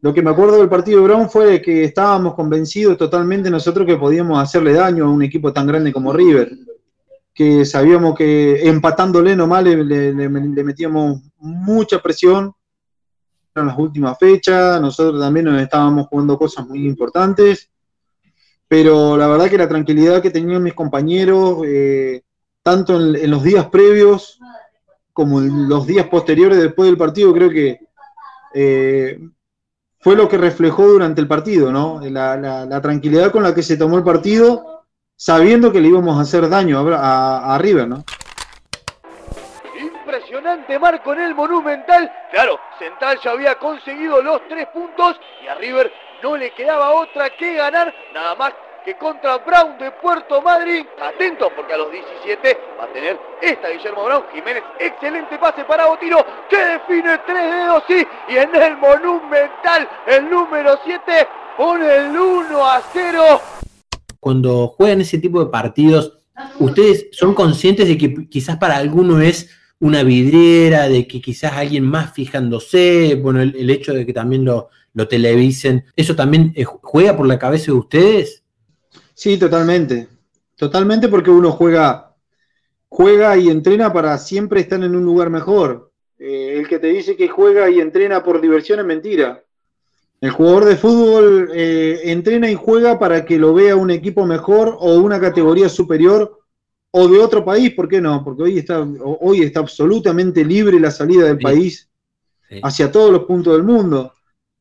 Lo 0.00 0.12
que 0.12 0.22
me 0.22 0.30
acuerdo 0.30 0.58
del 0.58 0.68
partido 0.68 0.98
de 0.98 1.04
Brown 1.04 1.30
fue 1.30 1.62
que 1.62 1.84
estábamos 1.84 2.34
convencidos 2.34 2.98
totalmente 2.98 3.48
nosotros 3.48 3.86
que 3.86 3.96
podíamos 3.96 4.42
hacerle 4.42 4.72
daño 4.72 5.04
a 5.04 5.10
un 5.10 5.22
equipo 5.22 5.52
tan 5.52 5.68
grande 5.68 5.92
como 5.92 6.12
River. 6.12 6.50
Que 7.32 7.64
sabíamos 7.64 8.16
que 8.16 8.68
empatándole 8.68 9.36
nomás 9.36 9.62
le, 9.62 9.84
le, 9.84 10.12
le, 10.12 10.28
le 10.28 10.64
metíamos 10.64 11.22
mucha 11.38 12.02
presión 12.02 12.52
las 13.54 13.78
últimas 13.78 14.18
fechas. 14.18 14.80
Nosotros 14.80 15.20
también 15.20 15.46
nos 15.46 15.60
estábamos 15.60 16.06
jugando 16.08 16.38
cosas 16.38 16.66
muy 16.66 16.86
importantes. 16.86 17.70
Pero 18.68 19.16
la 19.16 19.28
verdad 19.28 19.50
que 19.50 19.58
la 19.58 19.68
tranquilidad 19.68 20.22
que 20.22 20.30
tenían 20.30 20.62
mis 20.62 20.74
compañeros, 20.74 21.58
eh, 21.66 22.22
tanto 22.62 22.98
en, 22.98 23.16
en 23.16 23.30
los 23.30 23.42
días 23.42 23.66
previos 23.66 24.38
como 25.12 25.40
en 25.40 25.68
los 25.68 25.86
días 25.86 26.06
posteriores 26.06 26.58
después 26.58 26.88
del 26.88 26.96
partido, 26.96 27.34
creo 27.34 27.50
que 27.50 27.80
eh, 28.54 29.20
fue 30.00 30.16
lo 30.16 30.28
que 30.28 30.38
reflejó 30.38 30.88
durante 30.88 31.20
el 31.20 31.28
partido, 31.28 31.70
¿no? 31.70 32.00
La, 32.00 32.36
la, 32.36 32.66
la, 32.66 32.80
tranquilidad 32.80 33.30
con 33.30 33.42
la 33.42 33.54
que 33.54 33.62
se 33.62 33.76
tomó 33.76 33.98
el 33.98 34.04
partido, 34.04 34.84
sabiendo 35.16 35.70
que 35.70 35.80
le 35.80 35.88
íbamos 35.88 36.18
a 36.18 36.22
hacer 36.22 36.48
daño 36.48 36.78
a, 36.78 36.96
a, 36.96 37.54
a 37.54 37.58
River, 37.58 37.88
¿no? 37.88 38.04
Impresionante 40.42 40.78
marco 40.80 41.12
en 41.12 41.20
el 41.20 41.34
Monumental. 41.36 42.10
Claro, 42.32 42.58
Central 42.76 43.16
ya 43.22 43.30
había 43.30 43.54
conseguido 43.60 44.20
los 44.20 44.40
tres 44.48 44.66
puntos 44.74 45.20
y 45.44 45.46
a 45.46 45.54
River 45.54 45.92
no 46.20 46.36
le 46.36 46.50
quedaba 46.50 46.94
otra 46.94 47.30
que 47.30 47.54
ganar, 47.54 47.94
nada 48.12 48.34
más 48.34 48.52
que 48.84 48.96
contra 48.96 49.38
Brown 49.38 49.78
de 49.78 49.92
Puerto 49.92 50.42
Madryn. 50.42 50.84
Atentos 51.00 51.52
porque 51.54 51.74
a 51.74 51.76
los 51.76 51.92
17 51.92 52.58
va 52.76 52.84
a 52.84 52.86
tener 52.88 53.20
esta 53.40 53.68
Guillermo 53.68 54.04
Brown. 54.04 54.24
Jiménez, 54.32 54.64
excelente 54.80 55.38
pase 55.38 55.62
para 55.62 55.86
Botino 55.86 56.26
que 56.50 56.56
define 56.56 57.18
tres 57.18 57.50
dedos, 57.52 57.84
sí. 57.86 58.04
Y 58.28 58.36
en 58.36 58.52
el 58.56 58.76
Monumental, 58.78 59.88
el 60.08 60.28
número 60.28 60.76
7 60.84 61.28
pone 61.56 61.86
el 61.98 62.18
1 62.18 62.68
a 62.68 62.82
0. 62.92 63.40
Cuando 64.18 64.74
juegan 64.76 65.02
ese 65.02 65.18
tipo 65.18 65.38
de 65.38 65.52
partidos, 65.52 66.18
¿ustedes 66.58 67.10
son 67.12 67.32
conscientes 67.32 67.86
de 67.86 67.96
que 67.96 68.28
quizás 68.28 68.56
para 68.56 68.76
algunos 68.76 69.22
es 69.22 69.61
una 69.82 70.04
vidriera, 70.04 70.88
de 70.88 71.08
que 71.08 71.20
quizás 71.20 71.54
alguien 71.54 71.84
más 71.84 72.12
fijándose, 72.12 73.18
bueno, 73.20 73.42
el, 73.42 73.68
hecho 73.68 73.92
de 73.92 74.06
que 74.06 74.12
también 74.12 74.44
lo, 74.44 74.68
lo 74.94 75.08
televisen, 75.08 75.84
¿eso 75.96 76.14
también 76.14 76.52
eh, 76.54 76.62
juega 76.62 77.16
por 77.16 77.26
la 77.26 77.36
cabeza 77.36 77.66
de 77.66 77.78
ustedes? 77.78 78.44
Sí, 79.12 79.36
totalmente. 79.38 80.06
Totalmente 80.54 81.08
porque 81.08 81.30
uno 81.30 81.50
juega, 81.50 82.14
juega 82.88 83.36
y 83.36 83.48
entrena 83.48 83.92
para 83.92 84.16
siempre 84.18 84.60
estar 84.60 84.80
en 84.84 84.94
un 84.94 85.04
lugar 85.04 85.30
mejor. 85.30 85.90
Eh, 86.16 86.58
el 86.58 86.68
que 86.68 86.78
te 86.78 86.86
dice 86.86 87.16
que 87.16 87.26
juega 87.26 87.68
y 87.68 87.80
entrena 87.80 88.22
por 88.22 88.40
diversión 88.40 88.78
es 88.78 88.86
mentira. 88.86 89.42
El 90.20 90.30
jugador 90.30 90.66
de 90.66 90.76
fútbol 90.76 91.50
eh, 91.52 92.02
entrena 92.04 92.48
y 92.48 92.54
juega 92.54 93.00
para 93.00 93.24
que 93.24 93.36
lo 93.36 93.52
vea 93.52 93.74
un 93.74 93.90
equipo 93.90 94.26
mejor 94.26 94.76
o 94.78 94.94
una 95.00 95.18
categoría 95.18 95.68
superior 95.68 96.41
o 96.92 97.08
de 97.08 97.18
otro 97.18 97.44
país, 97.44 97.72
¿por 97.72 97.88
qué 97.88 98.00
no? 98.00 98.22
Porque 98.22 98.42
hoy 98.42 98.58
está, 98.58 98.86
hoy 99.02 99.42
está 99.42 99.60
absolutamente 99.60 100.44
libre 100.44 100.78
la 100.78 100.90
salida 100.90 101.24
del 101.24 101.38
sí. 101.38 101.42
país 101.42 101.90
sí. 102.48 102.60
hacia 102.62 102.92
todos 102.92 103.10
los 103.10 103.24
puntos 103.24 103.54
del 103.54 103.64
mundo. 103.64 104.12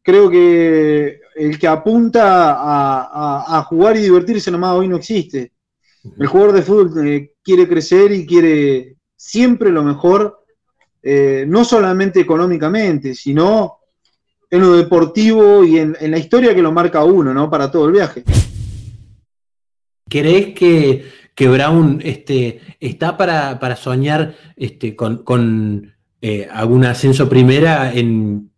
Creo 0.01 0.29
que 0.29 1.19
el 1.35 1.59
que 1.59 1.67
apunta 1.67 2.53
a, 2.53 3.01
a, 3.03 3.57
a, 3.57 3.63
jugar 3.63 3.97
y 3.97 4.01
divertirse 4.01 4.49
nomás 4.49 4.75
hoy 4.75 4.87
no 4.87 4.95
existe. 4.95 5.51
El 6.17 6.27
jugador 6.27 6.53
de 6.53 6.61
fútbol 6.63 7.07
eh, 7.07 7.33
quiere 7.43 7.67
crecer 7.67 8.11
y 8.11 8.25
quiere 8.25 8.95
siempre 9.15 9.69
lo 9.69 9.83
mejor, 9.83 10.43
eh, 11.03 11.45
no 11.47 11.63
solamente 11.63 12.19
económicamente, 12.19 13.13
sino 13.13 13.79
en 14.49 14.61
lo 14.61 14.73
deportivo 14.73 15.63
y 15.63 15.77
en, 15.77 15.95
en, 15.99 16.11
la 16.11 16.17
historia 16.17 16.55
que 16.55 16.61
lo 16.61 16.71
marca 16.71 17.03
uno, 17.03 17.33
¿no? 17.33 17.49
Para 17.49 17.69
todo 17.69 17.85
el 17.85 17.93
viaje. 17.93 18.23
¿Crees 20.09 20.55
que, 20.55 21.05
que 21.35 21.47
Brown 21.47 22.01
este, 22.03 22.61
está 22.79 23.17
para, 23.17 23.59
para 23.59 23.75
soñar 23.75 24.35
este, 24.55 24.95
con, 24.95 25.23
con 25.23 25.93
eh, 26.21 26.47
algún 26.51 26.85
ascenso 26.85 27.29
primera 27.29 27.93
en 27.93 28.51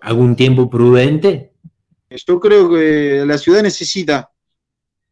algún 0.00 0.36
tiempo 0.36 0.70
prudente? 0.70 1.52
Yo 2.10 2.38
creo 2.38 2.70
que 2.70 3.24
la 3.26 3.38
ciudad 3.38 3.62
necesita, 3.62 4.30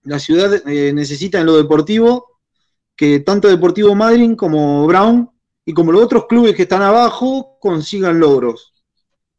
la 0.05 0.19
ciudad 0.19 0.67
eh, 0.69 0.93
necesita 0.93 1.41
en 1.41 1.47
lo 1.47 1.57
deportivo 1.57 2.33
que 2.97 3.21
tanto 3.21 3.49
Deportivo 3.49 3.95
Madryn 3.95 4.37
como 4.37 4.87
Brown 4.87 5.29
y 5.65 5.73
como 5.73 5.93
los 5.93 6.03
otros 6.03 6.27
clubes 6.27 6.55
que 6.55 6.62
están 6.62 6.83
abajo 6.83 7.57
consigan 7.61 8.21
logros. 8.21 8.73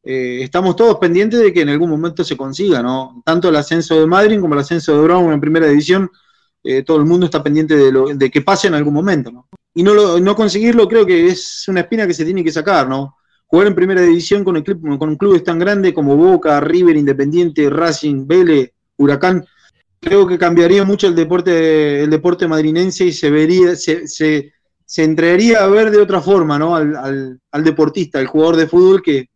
Eh, 0.04 0.40
estamos 0.42 0.76
todos 0.76 0.98
pendientes 0.98 1.40
de 1.40 1.54
que 1.54 1.62
en 1.62 1.70
algún 1.70 1.90
momento 1.90 2.24
se 2.24 2.36
consiga, 2.36 2.82
¿no? 2.82 3.22
Tanto 3.26 3.50
el 3.50 3.56
ascenso 3.56 4.00
de 4.00 4.06
Madryn 4.06 4.42
como 4.42 4.54
el 4.54 4.60
ascenso 4.60 4.96
de 4.96 5.04
Brown 5.04 5.32
en 5.32 5.40
primera 5.40 5.68
división, 5.68 6.12
eh, 6.64 6.84
todo 6.84 6.98
el 6.98 7.06
mundo 7.06 7.26
está 7.26 7.44
pendiente 7.44 7.76
de, 7.76 7.92
lo, 7.92 8.08
de, 8.08 8.32
que 8.32 8.42
pase 8.42 8.68
en 8.68 8.76
algún 8.76 8.94
momento, 8.94 9.32
¿no? 9.32 9.48
Y 9.76 9.84
no, 9.84 9.94
lo, 9.94 10.20
no 10.20 10.36
conseguirlo 10.36 10.88
creo 10.88 11.06
que 11.06 11.28
es 11.28 11.68
una 11.68 11.82
espina 11.82 12.06
que 12.08 12.14
se 12.14 12.26
tiene 12.26 12.44
que 12.44 12.52
sacar, 12.52 12.88
¿no? 12.88 13.16
jugar 13.54 13.68
en 13.68 13.76
primera 13.76 14.02
división 14.02 14.44
con, 14.44 14.58
el 14.58 14.64
club, 14.64 14.98
con 14.98 15.16
clubes 15.16 15.44
tan 15.44 15.60
grandes 15.60 15.94
como 15.94 16.18
Boca, 16.18 16.60
River, 16.60 16.98
Independiente, 16.98 17.70
Racing, 17.70 18.26
Vélez, 18.26 18.72
Huracán, 18.98 19.46
creo 20.00 20.26
que 20.26 20.40
cambiaría 20.40 20.84
mucho 20.84 21.06
el 21.06 21.14
deporte, 21.14 22.02
el 22.02 22.10
deporte 22.10 22.48
madrinense 22.48 23.06
y 23.06 23.14
se 23.14 23.30
vería, 23.30 23.76
se, 23.76 24.08
se, 24.08 24.54
se 24.84 25.04
entraría 25.04 25.64
a 25.64 25.68
ver 25.68 25.92
de 25.92 26.00
otra 26.00 26.20
forma, 26.20 26.58
¿no? 26.58 26.76
Al, 26.76 26.96
al, 26.96 27.40
al, 27.52 27.64
deportista, 27.64 28.18
al 28.18 28.26
jugador 28.26 28.56
de 28.56 28.66
fútbol 28.66 29.04
que, 29.04 29.28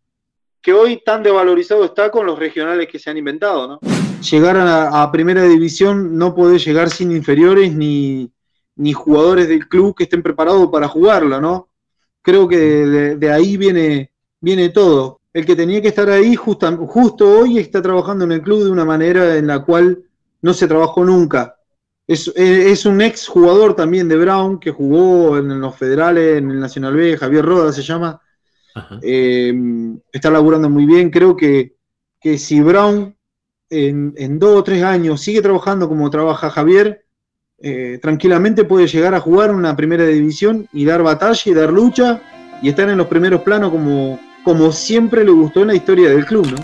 que 0.64 0.74
hoy 0.74 1.00
tan 1.06 1.22
devalorizado 1.22 1.86
está 1.86 2.10
con 2.10 2.26
los 2.26 2.40
regionales 2.40 2.88
que 2.88 2.98
se 2.98 3.12
han 3.12 3.18
inventado, 3.18 3.68
¿no? 3.68 3.80
Llegar 4.22 4.58
a, 4.58 5.04
a 5.04 5.12
primera 5.12 5.44
división 5.44 6.18
no 6.18 6.34
puede 6.34 6.60
llegar 6.60 6.90
sin 6.90 7.12
inferiores 7.12 7.74
ni, 7.76 8.32
ni 8.76 8.94
jugadores 8.94 9.48
del 9.48 9.68
club 9.68 9.96
que 9.96 10.04
estén 10.04 10.24
preparados 10.24 10.70
para 10.72 10.88
jugarla, 10.88 11.40
¿no? 11.40 11.70
creo 12.28 12.46
que 12.46 12.58
de, 12.58 13.16
de, 13.16 13.32
ahí 13.32 13.56
viene, 13.56 14.12
viene 14.42 14.68
todo. 14.68 15.22
El 15.32 15.46
que 15.46 15.56
tenía 15.56 15.82
que 15.82 15.88
estar 15.88 16.10
ahí 16.10 16.36
justo, 16.36 16.70
justo 16.86 17.40
hoy 17.40 17.58
está 17.58 17.82
trabajando 17.82 18.26
en 18.26 18.34
el 18.34 18.42
club 18.42 18.66
de 18.66 18.70
una 18.70 18.84
manera 18.84 19.38
en 19.38 19.48
la 19.48 19.64
cual 19.64 20.04
no 20.42 20.54
se 20.54 20.68
trabajó 20.68 21.06
nunca. 21.06 21.56
Es, 22.06 22.28
es 22.36 22.86
un 22.86 23.00
ex 23.00 23.30
jugador 23.30 23.78
también 23.78 24.10
de 24.10 24.18
Brown 24.18 24.60
que 24.60 24.72
jugó 24.72 25.38
en 25.38 25.62
los 25.62 25.78
federales, 25.78 26.40
en 26.40 26.52
el 26.52 26.60
Nacional 26.60 26.96
B, 26.96 27.16
Javier 27.16 27.46
Roda 27.46 27.72
se 27.72 27.82
llama. 27.82 28.22
Eh, 29.02 29.54
está 30.12 30.30
laburando 30.30 30.70
muy 30.70 30.86
bien. 30.86 31.10
Creo 31.10 31.34
que, 31.34 31.78
que 32.20 32.38
si 32.38 32.60
Brown 32.60 33.16
en, 33.70 34.14
en, 34.18 34.40
dos 34.40 34.60
o 34.60 34.64
tres 34.64 34.84
años 34.84 35.22
sigue 35.22 35.42
trabajando 35.42 35.88
como 35.88 36.10
trabaja 36.10 36.50
Javier, 36.50 37.06
eh, 37.60 38.00
tranquilamente 38.02 38.66
puede 38.66 38.88
llegar 38.88 39.16
a 39.16 39.20
jugar 39.20 39.52
una 39.52 39.76
primera 39.76 40.06
división 40.06 40.68
y 40.72 40.86
dar 40.86 41.02
batalla 41.02 41.42
y 41.46 41.54
dar 41.54 41.72
lucha 41.72 42.22
y 42.62 42.70
estar 42.70 42.90
en 42.90 42.98
los 42.98 43.08
primeros 43.08 43.42
planos 43.42 43.72
como, 43.72 44.20
como 44.44 44.72
siempre 44.72 45.24
le 45.24 45.32
gustó 45.32 45.62
en 45.62 45.68
la 45.68 45.76
historia 45.76 46.10
del 46.10 46.26
club, 46.26 46.48
¿no? 46.48 46.58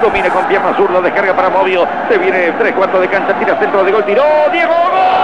Domina 0.00 0.30
con 0.30 0.46
pierna 0.46 0.76
zurda, 0.76 1.00
descarga 1.00 1.34
para 1.34 1.50
Movio, 1.50 1.86
se 2.08 2.18
viene 2.18 2.52
tres 2.58 2.74
cuartos 2.74 3.00
de 3.00 3.08
cancha, 3.08 3.38
tira 3.38 3.58
centro 3.58 3.84
de 3.84 3.92
gol, 3.92 4.04
tiró, 4.04 4.22
Diego, 4.52 4.72
¡gol! 4.72 5.15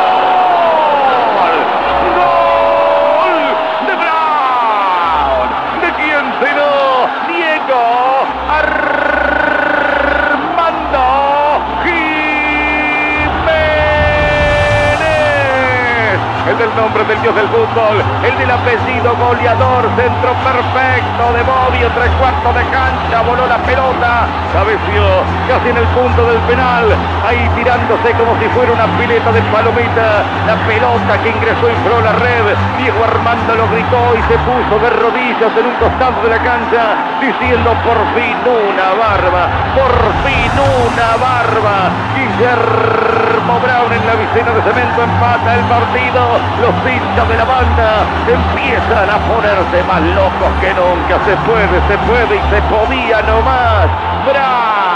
Nombre 16.76 17.04
del 17.04 17.20
dios 17.20 17.34
del 17.34 17.48
fútbol, 17.48 18.02
el 18.24 18.34
del 18.38 18.50
apellido 18.50 19.14
goleador, 19.16 19.84
centro 19.96 20.32
perfecto 20.40 21.24
de 21.32 21.42
Bobbio, 21.42 21.88
tres 21.94 22.10
cuartos 22.18 22.54
de 22.54 22.64
cancha, 22.70 23.22
voló 23.22 23.46
la 23.46 23.58
pelota, 23.58 24.26
cabeció 24.52 25.04
casi 25.48 25.68
en 25.68 25.76
el 25.76 25.88
punto 25.92 26.26
del 26.26 26.40
penal, 26.48 26.86
ahí 27.26 27.48
tirándose 27.54 28.12
como 28.14 28.38
si 28.40 28.46
fuera 28.56 28.72
una 28.72 28.86
pileta 28.98 29.32
de 29.32 29.42
palomita, 29.52 30.24
la 30.46 30.56
pelota 30.66 31.12
que 31.22 31.28
ingresó 31.30 31.68
y 31.68 31.76
la 32.02 32.12
red, 32.12 32.44
Diego 32.78 33.04
Armando 33.04 33.54
lo 33.54 33.68
gritó 33.68 34.16
y 34.16 34.22
se 34.28 34.36
puso 34.42 34.74
de 34.80 34.90
rodillas 34.90 35.52
en 35.56 35.66
un 35.66 35.76
costado 35.76 36.22
de 36.22 36.30
la 36.30 36.40
cancha, 36.42 36.96
diciendo 37.20 37.70
por 37.84 37.98
fin 38.16 38.36
una 38.48 38.88
barba, 38.96 39.48
por 39.76 39.92
fin 40.24 40.52
una 40.56 41.10
barba, 41.20 41.90
Guillermo 42.16 43.60
Brown 43.60 43.92
en 43.92 44.06
la 44.06 44.14
vicena 44.14 44.52
de 44.52 44.62
cemento 44.62 45.02
empata 45.02 45.54
el 45.54 45.64
partido, 45.66 46.40
los 46.62 46.74
hinchas 46.86 47.28
de 47.28 47.36
la 47.36 47.44
banda 47.44 48.06
empiezan 48.22 49.10
a 49.10 49.18
ponerse 49.26 49.82
más 49.82 50.02
locos 50.14 50.50
que 50.60 50.70
nunca, 50.72 51.18
se 51.26 51.36
puede, 51.42 51.76
se 51.88 51.98
puede 52.06 52.36
y 52.36 52.42
se 52.54 52.62
podía 52.70 53.20
nomás, 53.22 53.90
Brown 54.24 54.92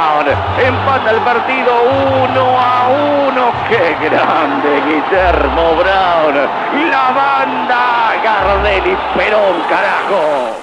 empata 0.65 1.11
el 1.11 1.21
partido 1.23 1.73
uno 1.83 2.59
a 2.59 2.89
uno, 2.89 3.53
qué 3.69 3.97
grande 4.01 4.81
Guillermo 4.87 5.75
Brown, 5.77 6.35
la 6.89 7.11
banda 7.13 8.15
Gardel 8.23 8.97
Perón, 9.17 9.63
carajo. 9.69 10.63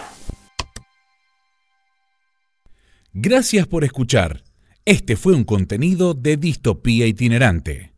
Gracias 3.11 3.67
por 3.67 3.83
escuchar. 3.83 4.41
Este 4.85 5.15
fue 5.15 5.33
un 5.33 5.43
contenido 5.43 6.13
de 6.13 6.37
Distopía 6.37 7.05
Itinerante. 7.05 7.92